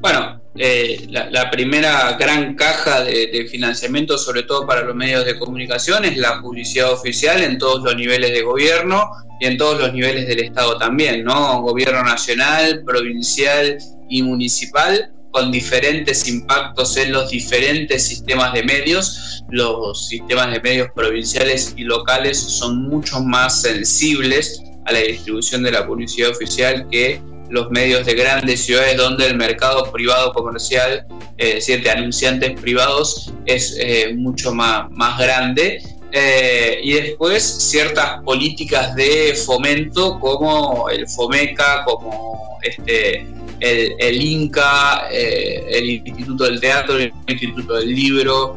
Bueno, 0.00 0.39
eh, 0.56 1.06
la, 1.08 1.48
primera 1.50 2.16
gran 2.18 2.56
caja 2.56 3.04
de, 3.04 3.46
financiamiento, 3.50 4.18
sobre 4.18 4.42
todo 4.42 4.66
para 4.66 4.82
los 4.82 4.96
medios 4.96 5.24
de 5.24 5.38
comunicación, 5.38 6.04
es 6.04 6.16
la 6.16 6.40
publicidad 6.40 6.92
oficial 6.92 7.42
en 7.42 7.56
todos 7.58 7.84
los 7.84 7.94
niveles 7.94 8.32
de 8.32 8.42
gobierno 8.42 9.10
y 9.40 9.46
en 9.46 9.56
todos 9.56 9.80
los 9.80 9.92
niveles 9.92 10.26
del 10.26 10.40
Estado 10.40 10.76
también, 10.76 11.24
¿no? 11.24 11.62
Gobierno 11.62 12.02
nacional, 12.02 12.82
provincial 12.84 13.78
y 14.08 14.22
municipal, 14.22 15.12
con 15.30 15.52
diferentes 15.52 16.28
impactos 16.28 16.96
en 16.96 17.12
los 17.12 17.30
diferentes 17.30 18.04
sistemas 18.06 18.52
de 18.52 18.64
medios. 18.64 19.44
Los 19.50 20.08
sistemas 20.08 20.52
de 20.52 20.60
medios 20.60 20.88
provinciales 20.94 21.74
y 21.76 21.84
locales 21.84 22.38
son 22.38 22.88
mucho 22.88 23.20
más 23.20 23.62
sensibles 23.62 24.60
a 24.86 24.92
la 24.92 24.98
distribución 24.98 25.62
de 25.62 25.70
la 25.70 25.86
publicidad 25.86 26.30
oficial 26.30 26.88
que 26.90 27.22
los 27.50 27.70
medios 27.70 28.06
de 28.06 28.14
grandes 28.14 28.64
ciudades 28.64 28.96
donde 28.96 29.26
el 29.26 29.36
mercado 29.36 29.90
privado 29.92 30.32
comercial, 30.32 31.04
es 31.36 31.54
decir, 31.54 31.82
de 31.82 31.90
anunciantes 31.90 32.58
privados, 32.60 33.32
es 33.44 33.76
eh, 33.78 34.14
mucho 34.16 34.54
más, 34.54 34.90
más 34.90 35.18
grande. 35.18 35.82
Eh, 36.12 36.80
y 36.82 36.92
después 36.94 37.42
ciertas 37.44 38.20
políticas 38.24 38.94
de 38.96 39.34
fomento 39.46 40.18
como 40.18 40.88
el 40.88 41.08
FOMECA, 41.08 41.84
como 41.84 42.58
este, 42.62 43.26
el, 43.60 44.20
INCA, 44.20 45.08
eh, 45.12 45.66
el 45.70 45.90
Instituto 45.90 46.44
del 46.44 46.60
Teatro, 46.60 46.96
el 46.96 47.12
Instituto 47.28 47.74
del 47.74 47.94
Libro 47.94 48.56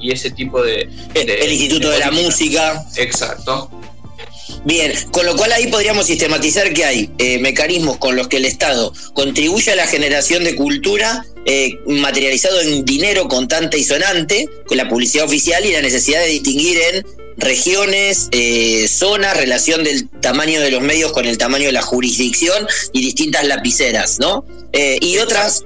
y, 0.00 0.10
ese 0.10 0.30
tipo 0.30 0.62
de... 0.62 0.88
el 1.14 1.52
Instituto 1.52 1.90
de 1.90 1.98
la 2.00 2.10
Música. 2.10 2.84
Exacto. 2.96 3.70
Bien, 4.64 4.92
con 5.10 5.24
lo 5.24 5.36
cual 5.36 5.52
ahí 5.52 5.68
podríamos 5.68 6.06
sistematizar 6.06 6.72
que 6.74 6.84
hay 6.84 7.10
eh, 7.18 7.38
mecanismos 7.38 7.96
con 7.96 8.16
los 8.16 8.28
que 8.28 8.36
el 8.36 8.44
Estado 8.44 8.92
contribuye 9.14 9.72
a 9.72 9.76
la 9.76 9.86
generación 9.86 10.44
de 10.44 10.54
cultura 10.54 11.24
eh, 11.46 11.78
materializado 11.86 12.60
en 12.60 12.84
dinero 12.84 13.26
contante 13.28 13.78
y 13.78 13.84
sonante, 13.84 14.46
con 14.66 14.76
la 14.76 14.88
publicidad 14.88 15.24
oficial 15.24 15.64
y 15.64 15.72
la 15.72 15.80
necesidad 15.80 16.20
de 16.20 16.26
distinguir 16.26 16.78
en 16.92 17.06
regiones, 17.38 18.28
eh, 18.32 18.86
zonas, 18.86 19.36
relación 19.36 19.82
del 19.82 20.10
tamaño 20.20 20.60
de 20.60 20.70
los 20.70 20.82
medios 20.82 21.12
con 21.12 21.24
el 21.24 21.38
tamaño 21.38 21.66
de 21.66 21.72
la 21.72 21.82
jurisdicción 21.82 22.66
y 22.92 23.00
distintas 23.00 23.46
lapiceras, 23.46 24.18
¿no? 24.18 24.44
y 24.72 25.18
otras 25.18 25.64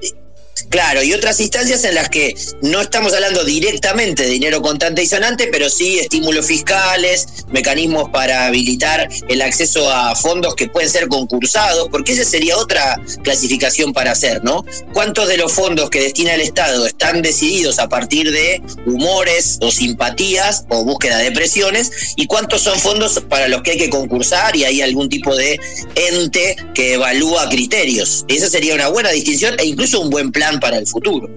Claro, 0.70 1.02
y 1.02 1.12
otras 1.12 1.40
instancias 1.40 1.84
en 1.84 1.94
las 1.94 2.08
que 2.08 2.34
no 2.62 2.80
estamos 2.80 3.12
hablando 3.12 3.44
directamente 3.44 4.24
de 4.24 4.30
dinero 4.30 4.60
contante 4.62 5.02
y 5.02 5.06
sonante, 5.06 5.48
pero 5.52 5.70
sí 5.70 5.98
estímulos 5.98 6.46
fiscales, 6.46 7.26
mecanismos 7.50 8.10
para 8.10 8.46
habilitar 8.46 9.08
el 9.28 9.42
acceso 9.42 9.90
a 9.90 10.14
fondos 10.16 10.54
que 10.54 10.68
pueden 10.68 10.90
ser 10.90 11.08
concursados, 11.08 11.88
porque 11.90 12.12
esa 12.12 12.24
sería 12.24 12.56
otra 12.56 13.00
clasificación 13.22 13.92
para 13.92 14.12
hacer, 14.12 14.42
¿no? 14.42 14.64
¿Cuántos 14.92 15.28
de 15.28 15.36
los 15.36 15.52
fondos 15.52 15.90
que 15.90 16.00
destina 16.00 16.34
el 16.34 16.40
Estado 16.40 16.86
están 16.86 17.22
decididos 17.22 17.78
a 17.78 17.88
partir 17.88 18.32
de 18.32 18.62
humores 18.86 19.58
o 19.60 19.70
simpatías 19.70 20.64
o 20.68 20.84
búsqueda 20.84 21.18
de 21.18 21.32
presiones? 21.32 21.90
¿Y 22.16 22.26
cuántos 22.26 22.62
son 22.62 22.78
fondos 22.78 23.22
para 23.28 23.48
los 23.48 23.62
que 23.62 23.72
hay 23.72 23.78
que 23.78 23.90
concursar 23.90 24.56
y 24.56 24.64
hay 24.64 24.82
algún 24.82 25.08
tipo 25.08 25.34
de 25.36 25.58
ente 25.94 26.56
que 26.74 26.94
evalúa 26.94 27.48
criterios? 27.48 28.24
Esa 28.28 28.48
sería 28.48 28.74
una 28.74 28.88
buena 28.88 29.10
distinción 29.10 29.54
e 29.58 29.66
incluso 29.66 30.00
un 30.00 30.10
buen 30.10 30.32
plan 30.32 30.53
para 30.58 30.78
el 30.78 30.86
futuro. 30.86 31.28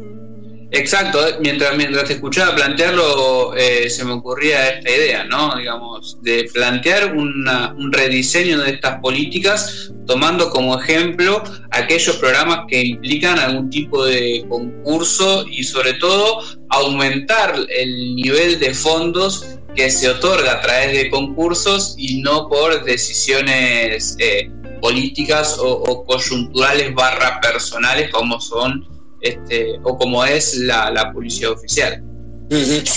Exacto, 0.71 1.19
mientras, 1.39 1.77
mientras 1.77 2.06
te 2.06 2.13
escuchaba 2.13 2.53
plantearlo, 2.53 3.56
eh, 3.56 3.89
se 3.89 4.03
me 4.03 4.12
ocurría 4.12 4.67
esta 4.67 4.91
idea, 4.91 5.23
¿no? 5.23 5.56
Digamos, 5.56 6.17
de 6.23 6.49
plantear 6.53 7.15
un 7.15 7.93
rediseño 7.93 8.60
de 8.60 8.71
estas 8.71 8.99
políticas, 8.99 9.93
tomando 10.06 10.49
como 10.49 10.77
ejemplo 10.77 11.41
aquellos 11.71 12.17
programas 12.17 12.65
que 12.67 12.82
implican 12.82 13.39
algún 13.39 13.69
tipo 13.69 14.03
de 14.03 14.45
concurso 14.49 15.45
y 15.47 15.63
sobre 15.63 15.93
todo 15.93 16.43
aumentar 16.69 17.56
el 17.69 18.15
nivel 18.15 18.60
de 18.60 18.73
fondos 18.73 19.45
que 19.73 19.89
se 19.89 20.10
otorga 20.10 20.53
a 20.53 20.62
través 20.62 20.91
de 20.91 21.10
concursos 21.10 21.95
y 21.97 22.21
no 22.21 22.49
por 22.49 22.84
decisiones 22.84 24.17
eh, 24.19 24.51
políticas 24.82 25.58
o, 25.60 25.69
o 25.69 26.03
coyunturales 26.03 26.93
barra 26.93 27.39
personales 27.39 28.10
como 28.12 28.41
son 28.41 28.96
este, 29.21 29.80
o 29.84 29.97
como 29.97 30.23
es 30.25 30.56
la, 30.56 30.91
la 30.91 31.12
policía 31.12 31.51
oficial. 31.51 32.03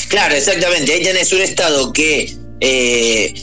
Claro, 0.08 0.34
exactamente. 0.34 0.92
Ahí 0.92 1.02
tenés 1.02 1.32
un 1.32 1.40
Estado 1.40 1.92
que 1.92 2.32
eh, 2.60 3.34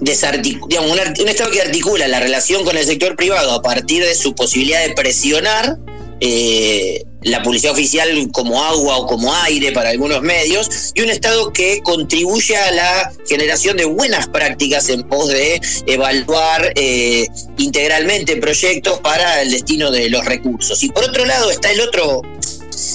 digamos, 0.00 0.90
un, 0.90 1.28
Estado 1.28 1.50
que 1.50 1.60
articula 1.60 2.08
la 2.08 2.20
relación 2.20 2.64
con 2.64 2.76
el 2.76 2.84
sector 2.84 3.16
privado 3.16 3.52
a 3.52 3.62
partir 3.62 4.04
de 4.04 4.14
su 4.14 4.34
posibilidad 4.34 4.86
de 4.86 4.94
presionar 4.94 5.78
eh, 6.20 7.04
la 7.24 7.42
publicidad 7.42 7.72
oficial 7.72 8.08
como 8.32 8.62
agua 8.62 8.98
o 8.98 9.06
como 9.06 9.34
aire 9.34 9.72
para 9.72 9.90
algunos 9.90 10.22
medios, 10.22 10.92
y 10.94 11.02
un 11.02 11.10
Estado 11.10 11.52
que 11.52 11.80
contribuye 11.82 12.56
a 12.56 12.70
la 12.72 13.12
generación 13.28 13.76
de 13.76 13.84
buenas 13.84 14.28
prácticas 14.28 14.88
en 14.88 15.02
pos 15.04 15.28
de 15.28 15.60
evaluar 15.86 16.72
eh, 16.76 17.26
integralmente 17.58 18.36
proyectos 18.36 19.00
para 19.00 19.42
el 19.42 19.50
destino 19.50 19.90
de 19.90 20.10
los 20.10 20.24
recursos. 20.24 20.82
Y 20.82 20.88
por 20.88 21.04
otro 21.04 21.24
lado 21.24 21.50
está 21.50 21.70
el 21.70 21.80
otro 21.80 22.22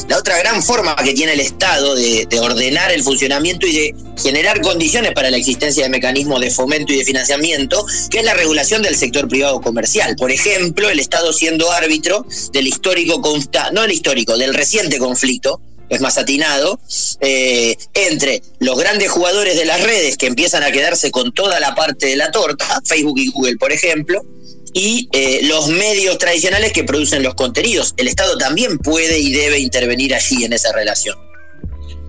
la 0.08 0.18
otra 0.18 0.38
gran 0.38 0.62
forma 0.64 0.96
que 0.96 1.14
tiene 1.14 1.34
el 1.34 1.40
Estado 1.40 1.96
de, 1.96 2.28
ordenar 2.40 2.92
el 2.92 3.04
funcionamiento 3.04 3.68
y 3.68 3.74
de 3.74 3.96
generar 4.22 4.62
condiciones 4.62 5.12
para 5.14 5.30
la 5.30 5.38
existencia 5.38 5.84
de 5.84 5.90
mecanismos 5.90 6.40
de 6.40 6.52
fomento 6.52 6.94
y 6.94 6.98
de 6.98 7.06
financiamiento, 7.06 7.86
que 8.10 8.20
es 8.20 8.26
la 8.26 8.34
regulación 8.34 8.82
del 8.82 8.96
sector 8.96 9.28
privado 9.28 9.62
comercial. 9.62 10.16
Por 10.16 10.32
ejemplo, 10.32 10.90
el 10.90 11.00
Estado 11.00 11.34
siendo 11.34 11.72
árbitro 11.72 12.26
del 12.52 12.68
histórico, 12.68 13.22
no 13.74 13.84
el 13.84 13.92
histórico, 13.92 14.38
del 14.38 14.54
reciente 14.54 14.98
conflicto 14.98 15.62
es 15.90 16.02
más 16.02 16.18
atinado, 16.18 16.80
eh, 17.22 17.78
entre 17.94 18.42
los 18.60 18.78
grandes 18.78 19.10
jugadores 19.10 19.56
de 19.56 19.66
las 19.66 19.82
redes 19.82 20.18
que 20.18 20.28
empiezan 20.28 20.64
a 20.64 20.72
quedarse 20.72 21.12
con 21.12 21.32
toda 21.34 21.60
la 21.60 21.76
parte 21.76 22.08
de 22.08 22.18
la 22.18 22.32
torta, 22.32 22.82
Facebook 22.86 23.18
y 23.20 23.30
Google, 23.30 23.58
por 23.58 23.72
ejemplo, 23.72 24.22
y 24.74 25.10
eh, 25.12 25.42
los 25.44 25.68
medios 25.70 26.18
tradicionales 26.18 26.74
que 26.74 26.84
producen 26.84 27.24
los 27.24 27.36
contenidos. 27.36 27.94
El 27.98 28.08
Estado 28.08 28.38
también 28.38 28.78
puede 28.78 29.20
y 29.20 29.32
debe 29.32 29.60
intervenir 29.60 30.14
allí 30.14 30.44
en 30.44 30.54
esa 30.54 30.72
relación. 30.74 31.18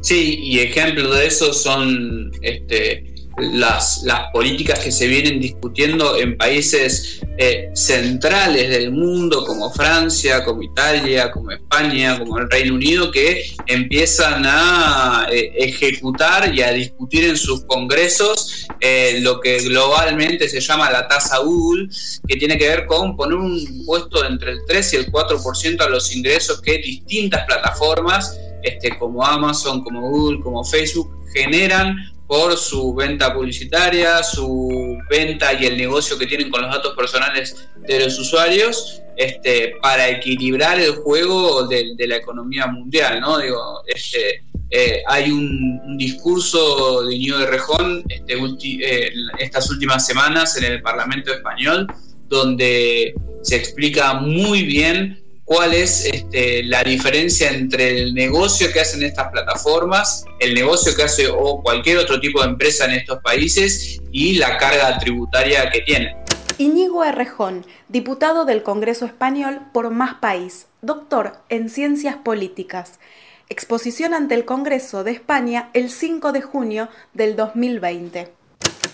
Sí, 0.01 0.39
y 0.43 0.61
ejemplos 0.61 1.17
de 1.17 1.27
eso 1.27 1.53
son 1.53 2.31
este, 2.43 3.05
las, 3.41 4.05
políticas 4.33 4.79
que 4.81 4.93
se 4.93 5.07
vienen 5.07 5.41
discutiendo 5.41 6.17
en 6.17 6.37
países 6.37 7.21
eh, 7.39 7.71
centrales 7.75 8.69
del 8.69 8.91
mundo 8.93 9.45
como 9.45 9.71
Francia, 9.73 10.45
como 10.45 10.63
Italia, 10.63 11.31
como 11.31 11.51
España, 11.51 12.19
como 12.19 12.39
el 12.39 12.51
Reino 12.51 12.75
Unido, 12.75 13.11
que 13.11 13.45
empiezan 13.67 14.45
a 14.45 15.27
eh, 15.31 15.53
ejecutar 15.57 16.55
y 16.55 16.63
a 16.63 16.73
discutir 16.73 17.25
en 17.25 17.37
sus 17.37 17.65
congresos 17.65 18.67
eh, 18.81 19.19
lo 19.21 19.41
que 19.41 19.59
globalmente 19.59 20.49
se 20.49 20.61
llama 20.61 20.91
la 20.91 21.07
tasa 21.09 21.39
Google, 21.39 21.89
que 22.27 22.37
tiene 22.37 22.59
que 22.59 22.69
ver 22.69 22.87
con 22.87 23.17
poner 23.17 23.37
un 23.39 23.59
impuesto 23.59 24.25
entre 24.25 24.53
el 24.53 24.59
3 24.67 24.93
y 24.93 24.97
el 24.97 25.13
4% 25.13 25.81
a 25.81 25.89
los 25.89 26.15
ingresos 26.15 26.61
que 26.61 26.79
distintas 26.79 27.45
plataformas 27.47 28.39
este, 28.63 28.99
como 28.99 29.25
Amazon, 29.25 29.83
como 29.83 30.01
Google, 30.01 30.41
como 30.41 30.65
Facebook 30.65 31.11
generan 31.33 31.97
por 32.29 32.57
su 32.59 32.95
venta 32.95 33.35
publicitaria, 33.35 34.23
su 34.23 34.99
venta 35.11 35.55
y 35.55 35.65
el 35.65 35.79
negocio 35.79 36.19
que 36.19 36.27
tienen 36.27 36.51
con 36.51 36.61
los 36.63 36.71
datos 36.71 36.95
personales 36.95 37.69
de 37.89 38.01
los 38.01 38.19
usuarios, 38.19 39.03
este, 39.17 39.73
para 39.83 40.09
equilibrar 40.09 40.79
el 40.79 40.93
juego 40.93 41.67
de, 41.67 41.95
la 42.07 42.17
economía 42.17 42.67
mundial, 42.67 43.21
¿no? 43.21 43.39
Digo, 43.39 43.83
este, 43.87 44.45
eh, 44.71 45.03
hay 45.07 45.31
un, 45.33 45.97
discurso 45.97 47.03
de 47.05 47.19
Ño 47.19 47.39
de 47.39 47.47
Rejón 47.47 48.05
este, 48.09 48.35
eh, 48.35 49.13
estas 49.39 49.69
últimas 49.71 50.07
semanas 50.07 50.57
en 50.57 50.65
el 50.65 50.83
Parlamento 50.83 51.33
español 51.33 51.89
donde 52.29 53.15
se 53.43 53.57
explica 53.57 54.15
muy 54.15 54.63
bien 54.63 55.21
cuál 55.49 55.73
es 55.73 56.05
este, 56.05 56.63
la 56.65 56.85
diferencia 56.85 57.51
entre 57.51 58.03
el 58.03 58.15
negocio 58.15 58.71
que 58.71 58.81
hacen 58.81 59.03
estas 59.03 59.31
plataformas, 59.31 60.27
el 60.41 60.55
negocio 60.55 60.95
que 60.95 61.05
hace 61.05 61.27
o 61.27 61.63
cualquier 61.63 61.97
otro 61.97 62.21
tipo 62.21 62.43
de 62.43 62.49
empresa 62.49 62.85
en 62.85 62.93
estos 62.93 63.19
países 63.23 63.99
y 64.13 64.35
la 64.35 64.59
carga 64.59 64.99
tributaria 64.99 65.71
que 65.71 65.81
tienen. 65.81 66.15
Iñigo 66.59 67.03
Errejón, 67.03 67.65
diputado 67.89 68.45
del 68.45 68.63
Congreso 68.63 69.07
Español 69.07 69.61
por 69.73 69.89
Más 69.89 70.17
País, 70.17 70.67
doctor 70.83 71.39
en 71.49 71.71
Ciencias 71.71 72.17
Políticas. 72.17 73.01
Exposición 73.49 74.13
ante 74.13 74.35
el 74.35 74.45
Congreso 74.45 75.03
de 75.03 75.13
España 75.13 75.71
el 75.73 75.89
5 75.89 76.33
de 76.33 76.43
junio 76.43 76.91
del 77.15 77.37
2020. 77.37 78.38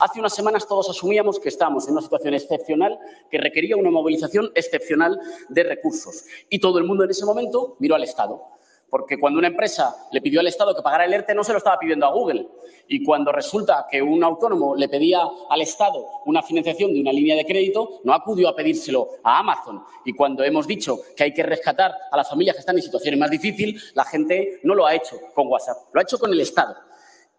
Hace 0.00 0.20
unas 0.20 0.34
semanas 0.34 0.66
todos 0.66 0.90
asumíamos 0.90 1.38
que 1.38 1.48
estábamos 1.48 1.86
en 1.86 1.92
una 1.92 2.02
situación 2.02 2.34
excepcional 2.34 2.98
que 3.30 3.38
requería 3.38 3.76
una 3.76 3.90
movilización 3.90 4.50
excepcional 4.54 5.18
de 5.48 5.62
recursos. 5.62 6.24
Y 6.50 6.58
todo 6.58 6.78
el 6.78 6.84
mundo 6.84 7.04
en 7.04 7.10
ese 7.10 7.24
momento 7.24 7.76
miró 7.78 7.94
al 7.94 8.04
Estado. 8.04 8.42
Porque 8.90 9.18
cuando 9.18 9.40
una 9.40 9.48
empresa 9.48 9.92
le 10.12 10.20
pidió 10.20 10.38
al 10.38 10.46
Estado 10.46 10.74
que 10.74 10.82
pagara 10.82 11.04
el 11.04 11.12
ERTE, 11.12 11.34
no 11.34 11.42
se 11.42 11.50
lo 11.50 11.58
estaba 11.58 11.78
pidiendo 11.78 12.06
a 12.06 12.12
Google. 12.12 12.46
Y 12.86 13.02
cuando 13.02 13.32
resulta 13.32 13.86
que 13.90 14.00
un 14.00 14.22
autónomo 14.22 14.76
le 14.76 14.88
pedía 14.88 15.20
al 15.48 15.62
Estado 15.62 16.06
una 16.26 16.42
financiación 16.42 16.92
de 16.94 17.00
una 17.00 17.12
línea 17.12 17.34
de 17.34 17.44
crédito, 17.44 18.00
no 18.04 18.12
acudió 18.12 18.48
a 18.48 18.54
pedírselo 18.54 19.08
a 19.24 19.40
Amazon. 19.40 19.82
Y 20.04 20.12
cuando 20.12 20.44
hemos 20.44 20.66
dicho 20.66 20.98
que 21.16 21.24
hay 21.24 21.34
que 21.34 21.42
rescatar 21.42 21.92
a 22.10 22.16
las 22.16 22.28
familias 22.28 22.54
que 22.54 22.60
están 22.60 22.76
en 22.76 22.82
situaciones 22.82 23.18
más 23.18 23.30
difíciles, 23.30 23.92
la 23.94 24.04
gente 24.04 24.60
no 24.62 24.74
lo 24.74 24.86
ha 24.86 24.94
hecho 24.94 25.18
con 25.34 25.48
WhatsApp, 25.48 25.76
lo 25.92 25.98
ha 25.98 26.02
hecho 26.02 26.18
con 26.18 26.30
el 26.30 26.40
Estado. 26.40 26.76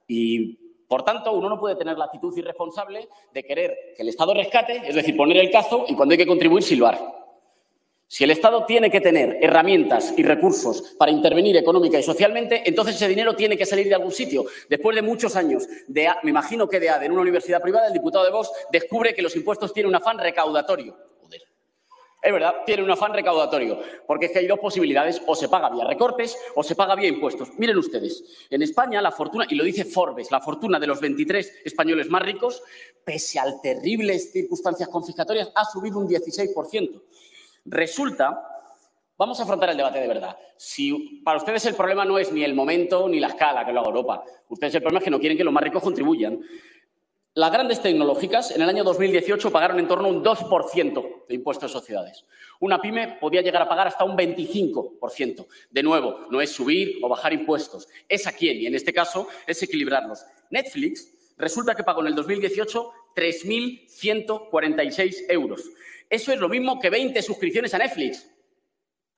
Y 0.08 0.64
por 0.88 1.04
tanto, 1.04 1.32
uno 1.34 1.50
no 1.50 1.60
puede 1.60 1.76
tener 1.76 1.98
la 1.98 2.06
actitud 2.06 2.36
irresponsable 2.38 3.08
de 3.34 3.43
querer 3.43 3.93
que 3.95 4.04
el 4.04 4.10
Estado 4.10 4.34
rescate, 4.34 4.82
es 4.86 4.95
decir, 4.95 5.17
poner 5.17 5.38
el 5.38 5.52
cazo 5.52 5.86
y 5.88 5.95
cuando 5.95 6.13
hay 6.13 6.17
que 6.17 6.28
contribuir, 6.28 6.63
silbar. 6.63 7.26
Si 8.08 8.24
el 8.24 8.30
Estado 8.30 8.65
tiene 8.65 8.91
que 8.91 9.02
tener 9.02 9.39
herramientas 9.41 10.13
y 10.15 10.21
recursos 10.21 10.95
para 10.98 11.12
intervenir 11.12 11.58
económica 11.58 11.98
y 11.98 12.04
socialmente, 12.04 12.62
entonces 12.65 12.95
ese 12.95 13.08
dinero 13.08 13.36
tiene 13.36 13.58
que 13.58 13.65
salir 13.65 13.88
de 13.88 13.95
algún 13.95 14.12
sitio. 14.12 14.45
Después 14.69 14.95
de 14.95 15.02
muchos 15.02 15.36
años, 15.36 15.67
de, 15.88 16.08
me 16.21 16.30
imagino 16.30 16.69
que 16.69 16.80
de 16.80 16.89
ADE 16.89 17.08
en 17.08 17.13
una 17.13 17.21
universidad 17.21 17.62
privada, 17.62 17.88
el 17.88 17.93
diputado 17.93 18.24
de 18.24 18.32
Vox 18.32 18.52
descubre 18.71 19.15
que 19.15 19.24
los 19.24 19.36
impuestos 19.36 19.74
tienen 19.74 19.89
un 19.89 19.95
afán 19.95 20.19
recaudatorio. 20.19 20.95
Es 22.25 22.33
verdad, 22.33 22.63
tiene 22.65 22.81
un 22.81 22.89
afán 22.89 23.13
recaudatorio, 23.13 23.79
porque 24.07 24.25
es 24.25 24.31
que 24.31 24.39
hay 24.39 24.47
dos 24.47 24.57
posibilidades, 24.57 25.21
o 25.27 25.35
se 25.35 25.47
paga 25.47 25.69
vía 25.69 25.85
recortes 25.85 26.35
o 26.55 26.63
se 26.63 26.75
paga 26.75 26.95
vía 26.95 27.07
impuestos. 27.07 27.49
Miren 27.59 27.77
ustedes, 27.77 28.47
en 28.49 28.63
España 28.63 28.99
la 28.99 29.11
fortuna, 29.11 29.45
y 29.47 29.53
lo 29.53 29.63
dice 29.63 29.85
Forbes, 29.85 30.31
la 30.31 30.41
fortuna 30.41 30.79
de 30.79 30.88
los 30.88 30.99
23 30.99 31.61
españoles 31.63 32.09
más 32.09 32.23
ricos, 32.23 32.63
pese 33.03 33.38
a 33.38 33.43
terribles 33.61 34.31
circunstancias 34.31 34.89
confiscatorias, 34.89 35.51
ha 35.53 35.65
subido 35.65 35.99
un 35.99 36.07
16%. 36.07 37.03
Resulta, 37.65 38.43
vamos 39.19 39.39
a 39.39 39.43
afrontar 39.43 39.69
el 39.69 39.77
debate 39.77 39.99
de 39.99 40.07
verdad. 40.07 40.35
Si 40.57 41.21
para 41.23 41.38
ustedes 41.38 41.63
el 41.67 41.75
problema 41.75 42.05
no 42.05 42.17
es 42.17 42.31
ni 42.31 42.43
el 42.43 42.55
momento 42.55 43.07
ni 43.07 43.19
la 43.19 43.27
escala 43.27 43.63
que 43.63 43.71
lo 43.71 43.81
haga 43.81 43.89
Europa, 43.89 44.23
ustedes 44.49 44.73
el 44.73 44.81
problema 44.81 44.97
es 44.97 45.03
que 45.03 45.11
no 45.11 45.19
quieren 45.19 45.38
que 45.38 45.43
los 45.43 45.53
más 45.53 45.63
ricos 45.63 45.83
contribuyan. 45.83 46.41
Las 47.38 47.52
grandes 47.52 47.82
tecnológicas 47.82 48.52
en 48.52 48.62
el 48.62 48.69
año 48.69 48.86
2018 48.86 49.52
pagaron 49.52 49.78
en 49.78 49.89
torno 49.89 50.08
a 50.08 50.12
un 50.12 50.24
2% 50.24 51.26
de 51.28 51.36
impuestos 51.36 51.69
de 51.69 51.74
sociedades. 51.78 52.24
Una 52.62 52.80
pyme 52.80 53.17
podía 53.19 53.41
llegar 53.41 53.62
a 53.62 53.67
pagar 53.67 53.88
hasta 53.88 54.06
un 54.06 54.15
25%. 54.15 55.45
De 55.69 55.84
nuevo, 55.84 56.28
no 56.32 56.39
es 56.39 56.52
subir 56.52 56.93
o 57.02 57.10
bajar 57.10 57.34
impuestos, 57.34 57.89
es 58.08 58.26
a 58.26 58.32
quién, 58.32 58.62
y 58.62 58.67
en 58.67 58.76
este 58.76 58.93
caso 58.93 59.28
es 59.45 59.62
equilibrarlos. 59.62 60.24
Netflix 60.50 61.34
resulta 61.38 61.76
que 61.76 61.84
pagó 61.84 62.00
en 62.00 62.08
el 62.08 62.15
2018 62.15 62.91
3.146 63.13 65.26
euros. 65.28 65.62
Eso 66.10 66.32
es 66.32 66.39
lo 66.39 66.48
mismo 66.48 66.80
que 66.80 66.89
20 66.89 67.21
suscripciones 67.21 67.74
a 67.74 67.80
Netflix. 67.80 68.32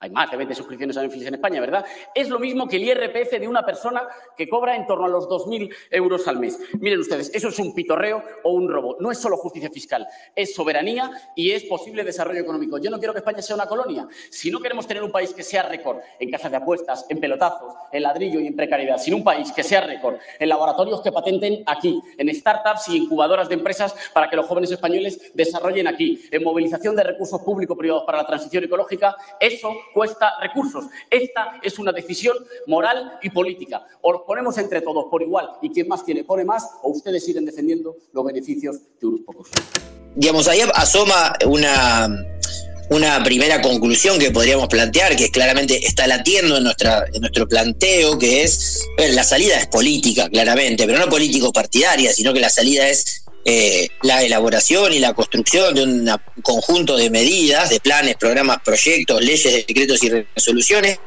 Hay 0.00 0.10
más 0.10 0.30
de 0.30 0.36
20 0.36 0.54
suscripciones 0.54 0.96
a 0.96 1.02
Netflix 1.02 1.26
en 1.26 1.34
España, 1.34 1.60
¿verdad? 1.60 1.84
Es 2.14 2.28
lo 2.28 2.38
mismo 2.38 2.68
que 2.68 2.76
el 2.76 2.84
IRPF 2.84 3.32
de 3.40 3.48
una 3.48 3.66
persona 3.66 4.06
que 4.36 4.48
cobra 4.48 4.76
en 4.76 4.86
torno 4.86 5.06
a 5.06 5.08
los 5.08 5.28
2.000 5.28 5.74
euros 5.90 6.28
al 6.28 6.38
mes. 6.38 6.56
Miren 6.78 7.00
ustedes, 7.00 7.34
eso 7.34 7.48
es 7.48 7.58
un 7.58 7.74
pitorreo 7.74 8.22
o 8.44 8.52
un 8.52 8.68
robo. 8.68 8.96
No 9.00 9.10
es 9.10 9.18
solo 9.18 9.36
justicia 9.36 9.70
fiscal, 9.70 10.06
es 10.36 10.54
soberanía 10.54 11.10
y 11.34 11.50
es 11.50 11.64
posible 11.64 12.04
desarrollo 12.04 12.40
económico. 12.40 12.78
Yo 12.78 12.90
no 12.90 12.98
quiero 12.98 13.12
que 13.12 13.18
España 13.18 13.42
sea 13.42 13.56
una 13.56 13.66
colonia. 13.66 14.06
Si 14.30 14.52
no 14.52 14.60
queremos 14.60 14.86
tener 14.86 15.02
un 15.02 15.10
país 15.10 15.34
que 15.34 15.42
sea 15.42 15.64
récord 15.64 15.98
en 16.20 16.30
casas 16.30 16.52
de 16.52 16.58
apuestas, 16.58 17.04
en 17.08 17.18
pelotazos, 17.18 17.74
en 17.90 18.04
ladrillo 18.04 18.38
y 18.38 18.46
en 18.46 18.54
precariedad, 18.54 18.98
sino 18.98 19.16
un 19.16 19.24
país 19.24 19.50
que 19.50 19.64
sea 19.64 19.80
récord 19.80 20.14
en 20.38 20.48
laboratorios 20.48 21.02
que 21.02 21.10
patenten 21.10 21.64
aquí, 21.66 22.00
en 22.16 22.32
startups 22.32 22.88
y 22.90 22.98
incubadoras 22.98 23.48
de 23.48 23.56
empresas 23.56 23.96
para 24.14 24.30
que 24.30 24.36
los 24.36 24.46
jóvenes 24.46 24.70
españoles 24.70 25.32
desarrollen 25.34 25.88
aquí, 25.88 26.22
en 26.30 26.44
movilización 26.44 26.94
de 26.94 27.02
recursos 27.02 27.42
público-privados 27.42 28.04
para 28.04 28.18
la 28.18 28.26
transición 28.26 28.62
ecológica, 28.62 29.16
eso 29.40 29.74
cuesta 29.92 30.32
recursos. 30.40 30.86
Esta 31.10 31.58
es 31.62 31.78
una 31.78 31.92
decisión 31.92 32.36
moral 32.66 33.18
y 33.22 33.30
política. 33.30 33.86
O 34.02 34.12
los 34.12 34.22
ponemos 34.22 34.56
entre 34.58 34.80
todos 34.80 35.06
por 35.10 35.22
igual 35.22 35.48
y 35.62 35.70
quien 35.70 35.88
más 35.88 36.04
tiene 36.04 36.24
pone 36.24 36.44
más, 36.44 36.68
o 36.82 36.90
ustedes 36.90 37.24
siguen 37.24 37.44
defendiendo 37.44 37.96
los 38.12 38.24
beneficios 38.24 38.76
de 39.00 39.06
unos 39.06 39.20
pocos. 39.20 39.48
Digamos, 40.14 40.48
ahí 40.48 40.60
asoma 40.74 41.32
una, 41.46 42.08
una 42.90 43.22
primera 43.22 43.60
conclusión 43.60 44.18
que 44.18 44.30
podríamos 44.30 44.68
plantear, 44.68 45.14
que 45.16 45.30
claramente 45.30 45.86
está 45.86 46.06
latiendo 46.06 46.56
en, 46.56 46.64
nuestra, 46.64 47.04
en 47.12 47.20
nuestro 47.20 47.46
planteo, 47.46 48.18
que 48.18 48.42
es, 48.42 48.84
la 49.10 49.24
salida 49.24 49.58
es 49.58 49.66
política, 49.66 50.28
claramente, 50.28 50.86
pero 50.86 50.98
no 50.98 51.08
político 51.08 51.52
partidaria, 51.52 52.12
sino 52.12 52.32
que 52.32 52.40
la 52.40 52.50
salida 52.50 52.88
es 52.88 53.24
eh, 53.50 53.88
la 54.02 54.22
elaboración 54.22 54.92
y 54.92 54.98
la 54.98 55.14
construcción 55.14 55.74
de 55.74 55.82
un 55.82 56.10
conjunto 56.42 56.98
de 56.98 57.08
medidas, 57.08 57.70
de 57.70 57.80
planes, 57.80 58.16
programas, 58.16 58.58
proyectos, 58.62 59.22
leyes, 59.22 59.66
decretos 59.66 60.02
y 60.02 60.10
resoluciones 60.10 60.98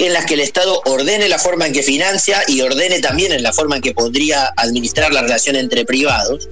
en 0.00 0.14
las 0.14 0.24
que 0.24 0.34
el 0.34 0.40
Estado 0.40 0.80
ordene 0.86 1.28
la 1.28 1.38
forma 1.38 1.66
en 1.66 1.74
que 1.74 1.82
financia 1.82 2.42
y 2.48 2.62
ordene 2.62 3.00
también 3.00 3.32
en 3.32 3.42
la 3.42 3.52
forma 3.52 3.76
en 3.76 3.82
que 3.82 3.92
podría 3.92 4.50
administrar 4.56 5.12
la 5.12 5.20
relación 5.20 5.56
entre 5.56 5.84
privados. 5.84 6.48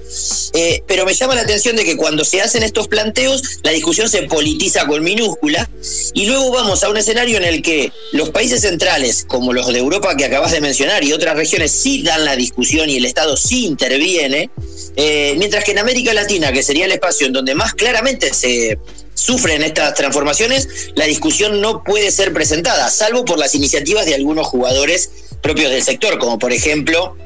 Eh, 0.53 0.83
pero 0.87 1.07
me 1.07 1.15
llama 1.15 1.35
la 1.35 1.43
atención 1.43 1.75
de 1.75 1.85
que 1.85 1.97
cuando 1.97 2.25
se 2.25 2.43
hacen 2.43 2.63
estos 2.63 2.89
planteos, 2.89 3.43
la 3.63 3.71
discusión 3.71 4.09
se 4.11 4.25
politiza 4.25 4.87
con 4.87 5.03
minúscula 5.03 5.69
y 6.13 6.27
luego 6.27 6.51
vamos 6.53 6.85
a 6.85 6.91
un 6.91 6.99
escenario 6.99 7.39
en 7.39 7.45
el 7.45 7.63
que 7.63 7.91
los 8.13 8.29
países 8.31 8.61
centrales, 8.61 9.25
como 9.27 9.55
los 9.55 9.67
de 9.73 9.79
Europa 9.79 10.15
que 10.15 10.27
acabas 10.27 10.53
de 10.53 10.61
mencionar 10.61 11.03
y 11.03 11.15
otras 11.15 11.35
regiones, 11.35 11.73
sí 11.73 12.03
dan 12.03 12.27
la 12.27 12.37
discusión 12.37 12.91
y 12.91 12.99
el 12.99 13.07
Estado 13.07 13.37
sí 13.37 13.65
interviene, 13.65 14.51
eh, 14.97 15.35
mientras 15.39 15.65
que 15.65 15.71
en 15.71 15.79
América 15.79 16.13
Latina, 16.13 16.53
que 16.53 16.63
sería 16.63 16.85
el 16.85 16.93
espacio 16.93 17.27
en 17.27 17.33
donde 17.33 17.55
más 17.55 17.73
claramente 17.73 18.35
se 18.35 18.79
sufren 19.19 19.63
estas 19.63 19.95
transformaciones, 19.95 20.93
la 20.95 21.05
discusión 21.07 21.61
no 21.61 21.83
puede 21.83 22.13
ser 22.13 22.33
presentada, 22.33 22.89
salvo 22.89 23.25
por 23.25 23.37
las 23.39 23.55
iniciativas 23.55 24.07
de 24.07 24.15
algunos 24.15 24.47
jugadores 24.47 25.11
propios 25.43 25.73
del 25.73 25.83
sector, 25.83 26.19
como 26.19 26.39
por 26.39 26.53
ejemplo 26.53 27.17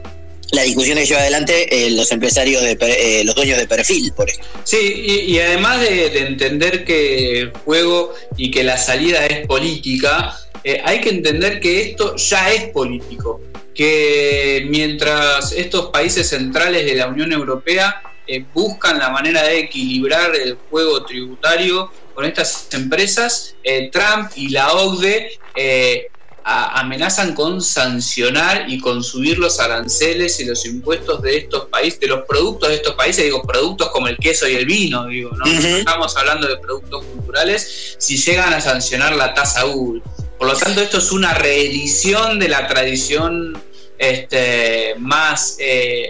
la 0.52 0.62
discusión 0.62 0.96
que 0.98 1.06
lleva 1.06 1.20
adelante 1.20 1.86
eh, 1.86 1.90
los 1.90 2.10
empresarios, 2.10 2.62
de, 2.62 2.78
eh, 2.80 3.24
los 3.24 3.34
dueños 3.34 3.58
de 3.58 3.66
perfil, 3.66 4.12
por 4.12 4.28
ejemplo. 4.28 4.50
Sí, 4.64 5.24
y, 5.26 5.38
además 5.38 5.80
de, 5.80 6.18
entender 6.26 6.84
que 6.84 7.50
juego 7.64 8.14
y 8.36 8.50
que 8.50 8.62
la 8.62 8.78
salida 8.78 9.26
es 9.26 9.46
política, 9.46 10.34
eh, 10.64 10.80
hay 10.84 11.00
que 11.00 11.10
entender 11.10 11.60
que 11.60 11.82
esto 11.82 12.16
ya 12.16 12.52
es 12.52 12.68
político, 12.70 13.40
que 13.74 14.66
mientras 14.68 15.52
estos 15.52 15.90
países 15.90 16.28
centrales 16.28 16.84
de 16.86 16.94
la 16.94 17.08
Unión 17.08 17.32
Europea 17.32 18.02
eh, 18.26 18.44
buscan 18.54 18.98
la 18.98 19.10
manera 19.10 19.42
de 19.42 19.60
equilibrar 19.60 20.34
el 20.34 20.56
juego 20.70 21.04
tributario 21.04 21.90
con 22.14 22.24
estas 22.24 22.68
empresas, 22.72 23.56
eh, 23.64 23.90
Trump 23.90 24.30
y 24.36 24.50
la 24.50 24.72
OCDE 24.72 25.38
eh, 25.56 26.06
amenazan 26.44 27.34
con 27.34 27.60
sancionar 27.62 28.68
y 28.68 28.80
con 28.80 29.02
subir 29.02 29.38
los 29.38 29.60
aranceles 29.60 30.40
y 30.40 30.44
los 30.44 30.64
impuestos 30.66 31.22
de 31.22 31.36
estos 31.36 31.66
países, 31.66 32.00
de 32.00 32.08
los 32.08 32.26
productos 32.26 32.68
de 32.68 32.76
estos 32.76 32.94
países, 32.94 33.24
digo, 33.24 33.42
productos 33.42 33.90
como 33.90 34.08
el 34.08 34.16
queso 34.18 34.48
y 34.48 34.56
el 34.56 34.66
vino, 34.66 35.06
digo, 35.06 35.30
no, 35.30 35.44
estamos 35.46 36.16
hablando 36.16 36.48
de 36.48 36.56
productos 36.58 37.04
culturales, 37.04 37.96
si 37.98 38.16
llegan 38.16 38.52
a 38.52 38.60
sancionar 38.60 39.14
la 39.14 39.34
tasa 39.34 39.62
Google. 39.64 40.02
Por 40.38 40.48
lo 40.48 40.56
tanto, 40.56 40.80
esto 40.80 40.98
es 40.98 41.12
una 41.12 41.34
reedición 41.34 42.40
de 42.40 42.48
la 42.48 42.66
tradición 42.66 43.56
este, 44.02 44.94
más, 44.98 45.58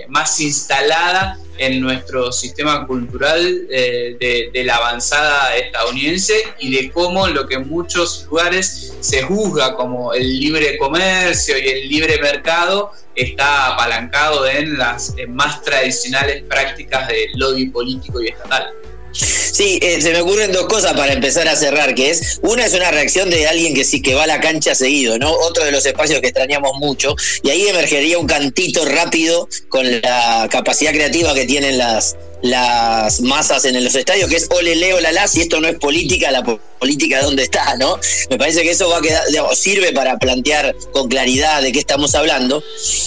más 0.08 0.40
instalada 0.40 1.38
en 1.58 1.80
nuestro 1.80 2.32
sistema 2.32 2.86
cultural 2.86 3.66
eh, 3.70 4.16
de, 4.52 4.64
la 4.64 4.76
avanzada 4.76 5.56
estadounidense 5.56 6.34
y 6.58 6.74
de 6.74 6.90
cómo 6.90 7.26
lo 7.28 7.46
que 7.46 7.56
en 7.56 7.68
muchos 7.68 8.26
lugares 8.28 8.94
se 9.00 9.22
juzga 9.22 9.74
como 9.74 10.12
el 10.12 10.40
libre 10.40 10.78
comercio 10.78 11.58
y 11.58 11.68
el 11.68 11.88
libre 11.88 12.18
mercado 12.20 12.92
está 13.14 13.74
apalancado 13.74 14.46
en 14.48 14.78
las 14.78 15.14
más 15.28 15.62
tradicionales 15.62 16.42
prácticas 16.44 17.08
de 17.08 17.28
lobby 17.34 17.66
político 17.66 18.20
y 18.22 18.28
estatal. 18.28 18.72
Sí, 19.12 19.78
eh, 19.82 20.00
se 20.00 20.12
me 20.12 20.20
ocurren 20.20 20.52
dos 20.52 20.66
cosas 20.66 20.94
para 20.94 21.12
empezar 21.12 21.46
a 21.48 21.56
cerrar, 21.56 21.94
que 21.94 22.10
es, 22.10 22.40
una 22.42 22.64
es 22.64 22.74
una 22.74 22.90
reacción 22.90 23.30
de 23.30 23.46
alguien 23.46 23.74
que 23.74 23.84
sí 23.84 24.00
que 24.00 24.14
va 24.14 24.24
a 24.24 24.26
la 24.26 24.40
cancha 24.40 24.74
seguido, 24.74 25.18
¿no? 25.18 25.32
Otro 25.32 25.64
de 25.64 25.72
los 25.72 25.84
espacios 25.84 26.20
que 26.20 26.28
extrañamos 26.28 26.72
mucho, 26.78 27.14
y 27.42 27.50
ahí 27.50 27.68
emergería 27.68 28.18
un 28.18 28.26
cantito 28.26 28.84
rápido 28.84 29.48
con 29.68 30.00
la 30.00 30.48
capacidad 30.50 30.92
creativa 30.92 31.34
que 31.34 31.44
tienen 31.44 31.78
las, 31.78 32.16
las 32.42 33.20
masas 33.20 33.64
en 33.64 33.82
los 33.82 33.94
estadios, 33.94 34.28
que 34.28 34.36
es 34.36 34.48
ole 34.50 34.74
leo 34.76 35.00
la 35.00 35.12
la, 35.12 35.28
si 35.28 35.42
esto 35.42 35.60
no 35.60 35.68
es 35.68 35.78
política, 35.78 36.30
la 36.30 36.42
política 36.42 37.22
dónde 37.22 37.44
está, 37.44 37.76
¿no? 37.76 37.98
Me 38.30 38.38
parece 38.38 38.62
que 38.62 38.70
eso 38.70 38.88
va 38.88 38.98
a 38.98 39.00
quedar, 39.00 39.22
sirve 39.54 39.92
para 39.92 40.18
plantear 40.18 40.74
con 40.92 41.08
claridad 41.08 41.62
de 41.62 41.72
qué 41.72 41.78
estamos 41.78 42.14
hablando. 42.14 42.62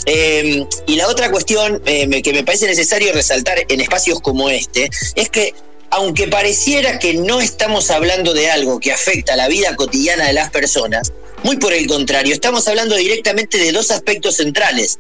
Eh, 0.06 0.66
y 0.88 0.96
la 0.96 1.08
otra 1.08 1.32
cuestión 1.32 1.82
eh, 1.86 2.22
que 2.22 2.34
me 2.34 2.44
parece 2.44 2.68
necesario 2.68 3.12
resaltar 3.14 3.58
en 3.68 3.82
espacios 3.82 4.22
como 4.22 4.50
este, 4.50 4.90
es 5.16 5.30
que 5.30 5.54
aunque 5.96 6.28
pareciera 6.28 7.00
que 7.00 7.14
no 7.14 7.40
estamos 7.40 7.90
hablando 7.90 8.34
de 8.34 8.52
algo 8.52 8.82
que 8.82 8.92
afecta 8.92 9.34
a 9.34 9.38
la 9.38 9.48
vida 9.48 9.78
cotidiana 9.78 10.28
de 10.28 10.34
las 10.34 10.52
personas, 10.52 11.14
muy 11.44 11.56
por 11.56 11.72
el 11.72 11.88
contrario, 11.88 12.34
estamos 12.34 12.68
hablando 12.68 12.98
directamente 12.98 13.58
de 13.58 13.72
dos 13.72 13.92
aspectos 13.92 14.36
centrales. 14.36 15.00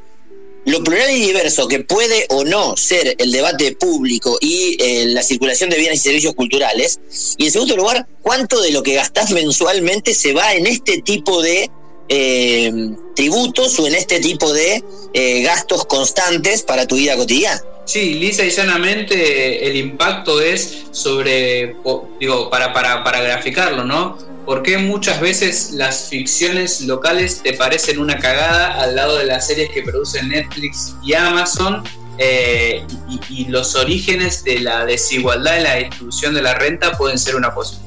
Lo 0.65 0.83
plural 0.83 1.11
y 1.11 1.19
diverso 1.19 1.67
que 1.67 1.81
puede 1.81 2.25
o 2.29 2.45
no 2.45 2.77
ser 2.77 3.13
el 3.17 3.31
debate 3.33 3.75
público 3.75 4.37
y 4.39 4.77
eh, 4.79 5.05
la 5.07 5.21
circulación 5.21 5.69
de 5.69 5.77
bienes 5.77 5.99
y 5.99 6.03
servicios 6.03 6.33
culturales. 6.33 6.99
Y 7.37 7.47
en 7.47 7.51
segundo 7.51 7.75
lugar, 7.75 8.07
cuánto 8.21 8.61
de 8.61 8.71
lo 8.71 8.81
que 8.81 8.93
gastás 8.93 9.31
mensualmente 9.31 10.15
se 10.15 10.33
va 10.33 10.53
en 10.53 10.65
este 10.65 11.01
tipo 11.01 11.41
de 11.41 11.69
eh, 12.07 12.71
tributos 13.15 13.77
o 13.79 13.87
en 13.87 13.95
este 13.95 14.21
tipo 14.21 14.53
de 14.53 14.81
eh, 15.13 15.41
gastos 15.41 15.85
constantes 15.85 16.63
para 16.63 16.87
tu 16.87 16.95
vida 16.95 17.17
cotidiana. 17.17 17.61
Sí, 17.85 18.15
lisa 18.15 18.43
y 18.43 18.49
llanamente 18.49 19.67
el 19.67 19.75
impacto 19.75 20.41
es 20.41 20.85
sobre, 20.91 21.75
digo, 22.19 22.49
para, 22.49 22.73
para, 22.73 23.03
para 23.03 23.21
graficarlo, 23.21 23.83
¿no? 23.83 24.17
Porque 24.45 24.77
muchas 24.77 25.21
veces 25.21 25.71
las 25.71 26.09
ficciones 26.09 26.81
locales 26.81 27.41
te 27.43 27.53
parecen 27.53 27.99
una 27.99 28.17
cagada 28.17 28.81
al 28.81 28.95
lado 28.95 29.17
de 29.17 29.25
las 29.25 29.47
series 29.47 29.69
que 29.69 29.83
producen 29.83 30.29
Netflix 30.29 30.95
y 31.03 31.13
Amazon? 31.13 31.83
Eh, 32.17 32.85
y, 33.29 33.45
los 33.45 33.75
orígenes 33.75 34.43
de 34.43 34.59
la 34.59 34.85
desigualdad 34.85 35.57
en 35.57 35.63
la 35.63 35.75
distribución 35.75 36.33
de 36.33 36.41
la 36.41 36.53
renta 36.53 36.97
pueden 36.97 37.19
ser 37.19 37.35
una 37.35 37.53
posible 37.53 37.83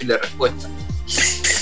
respuesta. 0.00 0.68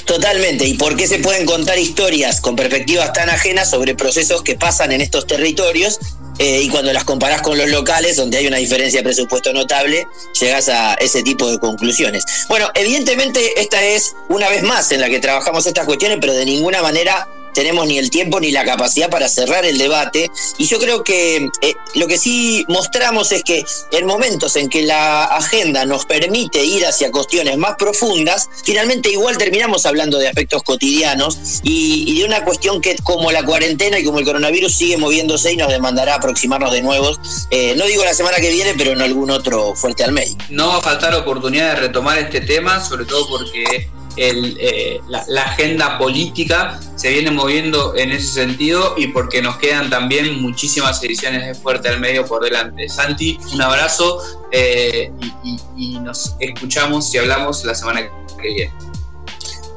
Totalmente. 0.04 0.64
¿Y 0.64 0.74
por 0.74 0.96
qué 0.96 1.06
se 1.06 1.18
pueden 1.18 1.44
contar 1.44 1.78
historias 1.78 2.40
con 2.40 2.54
perspectivas 2.54 3.12
tan 3.12 3.30
ajenas 3.30 3.70
sobre 3.70 3.94
procesos 3.94 4.42
que 4.42 4.54
pasan 4.54 4.92
en 4.92 5.00
estos 5.00 5.26
territorios 5.26 5.98
eh, 6.38 6.62
y 6.62 6.68
cuando 6.68 6.92
las 6.92 7.04
comparás 7.04 7.42
con 7.42 7.56
los 7.56 7.68
locales, 7.70 8.16
donde 8.16 8.38
hay 8.38 8.46
una 8.46 8.56
diferencia 8.56 9.00
de 9.00 9.04
presupuesto 9.04 9.52
notable, 9.52 10.06
llegas 10.40 10.68
a 10.68 10.94
ese 10.94 11.22
tipo 11.22 11.50
de 11.50 11.58
conclusiones. 11.58 12.24
Bueno, 12.48 12.68
evidentemente 12.74 13.60
esta 13.60 13.82
es 13.82 14.16
una 14.28 14.48
vez 14.48 14.62
más 14.62 14.90
en 14.92 15.00
la 15.00 15.08
que 15.08 15.20
trabajamos 15.20 15.66
estas 15.66 15.86
cuestiones, 15.86 16.18
pero 16.20 16.32
de 16.32 16.44
ninguna 16.44 16.82
manera 16.82 17.28
tenemos 17.54 17.86
ni 17.86 17.98
el 17.98 18.10
tiempo 18.10 18.40
ni 18.40 18.50
la 18.50 18.64
capacidad 18.64 19.08
para 19.08 19.28
cerrar 19.28 19.64
el 19.64 19.78
debate. 19.78 20.30
Y 20.58 20.66
yo 20.66 20.78
creo 20.78 21.04
que 21.04 21.48
eh, 21.60 21.74
lo 21.94 22.06
que 22.06 22.18
sí 22.18 22.64
mostramos 22.68 23.32
es 23.32 23.42
que 23.42 23.64
en 23.92 24.06
momentos 24.06 24.56
en 24.56 24.68
que 24.68 24.82
la 24.82 25.24
agenda 25.24 25.86
nos 25.86 26.04
permite 26.04 26.64
ir 26.64 26.84
hacia 26.84 27.10
cuestiones 27.10 27.56
más 27.56 27.76
profundas, 27.76 28.48
finalmente 28.64 29.10
igual 29.10 29.38
terminamos 29.38 29.86
hablando 29.86 30.18
de 30.18 30.28
aspectos 30.28 30.62
cotidianos 30.62 31.60
y, 31.62 32.18
de 32.18 32.24
una 32.24 32.44
cuestión 32.44 32.80
que 32.80 32.96
como 33.02 33.32
la 33.32 33.44
cuarentena 33.44 33.98
y 33.98 34.04
como 34.04 34.18
el 34.18 34.24
coronavirus 34.24 34.74
sigue 34.74 34.96
moviéndose 34.96 35.52
y 35.52 35.56
nos 35.56 35.68
demandará 35.68 36.16
aproximarnos 36.16 36.72
de 36.72 36.82
nuevo, 36.82 37.10
eh, 37.50 37.74
no 37.76 37.86
digo 37.86 38.04
la 38.04 38.14
semana 38.14 38.36
que 38.38 38.50
viene, 38.50 38.74
pero 38.76 38.92
en 38.92 39.00
algún 39.00 39.30
otro 39.30 39.74
fuerte 39.74 40.04
al 40.04 40.12
medio. 40.12 40.36
No 40.50 40.68
va 40.68 40.78
a 40.78 40.82
faltar 40.82 41.14
oportunidad 41.14 41.74
de 41.74 41.80
retomar 41.82 42.18
este 42.18 42.40
tema, 42.40 42.84
sobre 42.84 43.04
todo 43.04 43.28
porque 43.28 43.90
eh, 44.16 45.00
la, 45.08 45.42
agenda 45.42 45.98
política 45.98 46.80
se 46.96 47.10
viene 47.10 47.30
moviendo 47.30 47.94
en 47.96 48.12
ese 48.12 48.28
sentido 48.28 48.94
y 48.96 49.08
porque 49.08 49.42
nos 49.42 49.56
quedan 49.58 49.90
también 49.90 50.40
muchísimas 50.40 51.02
ediciones 51.02 51.46
de 51.46 51.54
Fuerte 51.54 51.88
al 51.88 52.00
Medio 52.00 52.24
por 52.26 52.42
delante. 52.42 52.88
Santi, 52.88 53.38
un 53.52 53.60
abrazo 53.60 54.20
eh, 54.52 55.12
y, 55.44 55.58
y 55.76 55.98
nos 56.00 56.36
escuchamos 56.40 57.12
y 57.14 57.18
hablamos 57.18 57.64
la 57.64 57.74
semana 57.74 58.02
que 58.40 58.48
viene. 58.48 58.72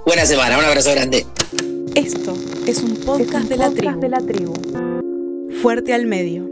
Buena 0.05 0.25
semana, 0.25 0.57
un 0.57 0.63
abrazo 0.63 0.91
grande. 0.91 1.25
Esto 1.95 2.33
es 2.65 2.81
un 2.81 2.95
podcast, 2.97 3.49
de, 3.49 3.57
la 3.57 3.69
de 3.69 4.09
la 4.09 4.19
tribu. 4.19 4.53
Fuerte 5.61 5.93
al 5.93 6.05
medio. 6.05 6.47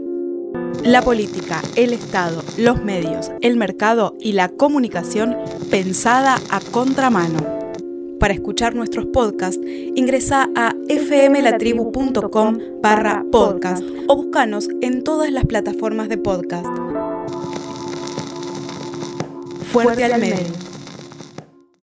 La 0.82 1.02
política, 1.02 1.62
el 1.74 1.92
Estado, 1.92 2.44
los 2.58 2.82
medios, 2.82 3.30
el 3.40 3.56
mercado 3.56 4.14
y 4.20 4.32
la 4.32 4.48
comunicación 4.48 5.36
pensada 5.70 6.38
a 6.50 6.60
contramano. 6.60 7.55
Para 8.18 8.34
escuchar 8.34 8.74
nuestros 8.74 9.06
podcasts, 9.06 9.60
ingresa 9.94 10.48
a 10.56 10.74
fmlatribu.com 10.88 12.58
barra 12.82 13.24
podcast 13.30 13.82
o 14.08 14.16
búscanos 14.16 14.68
en 14.80 15.04
todas 15.04 15.30
las 15.30 15.44
plataformas 15.44 16.08
de 16.08 16.18
podcast. 16.18 16.66
Fuerte, 19.72 20.04
al 20.04 20.20
medio. 20.20 20.65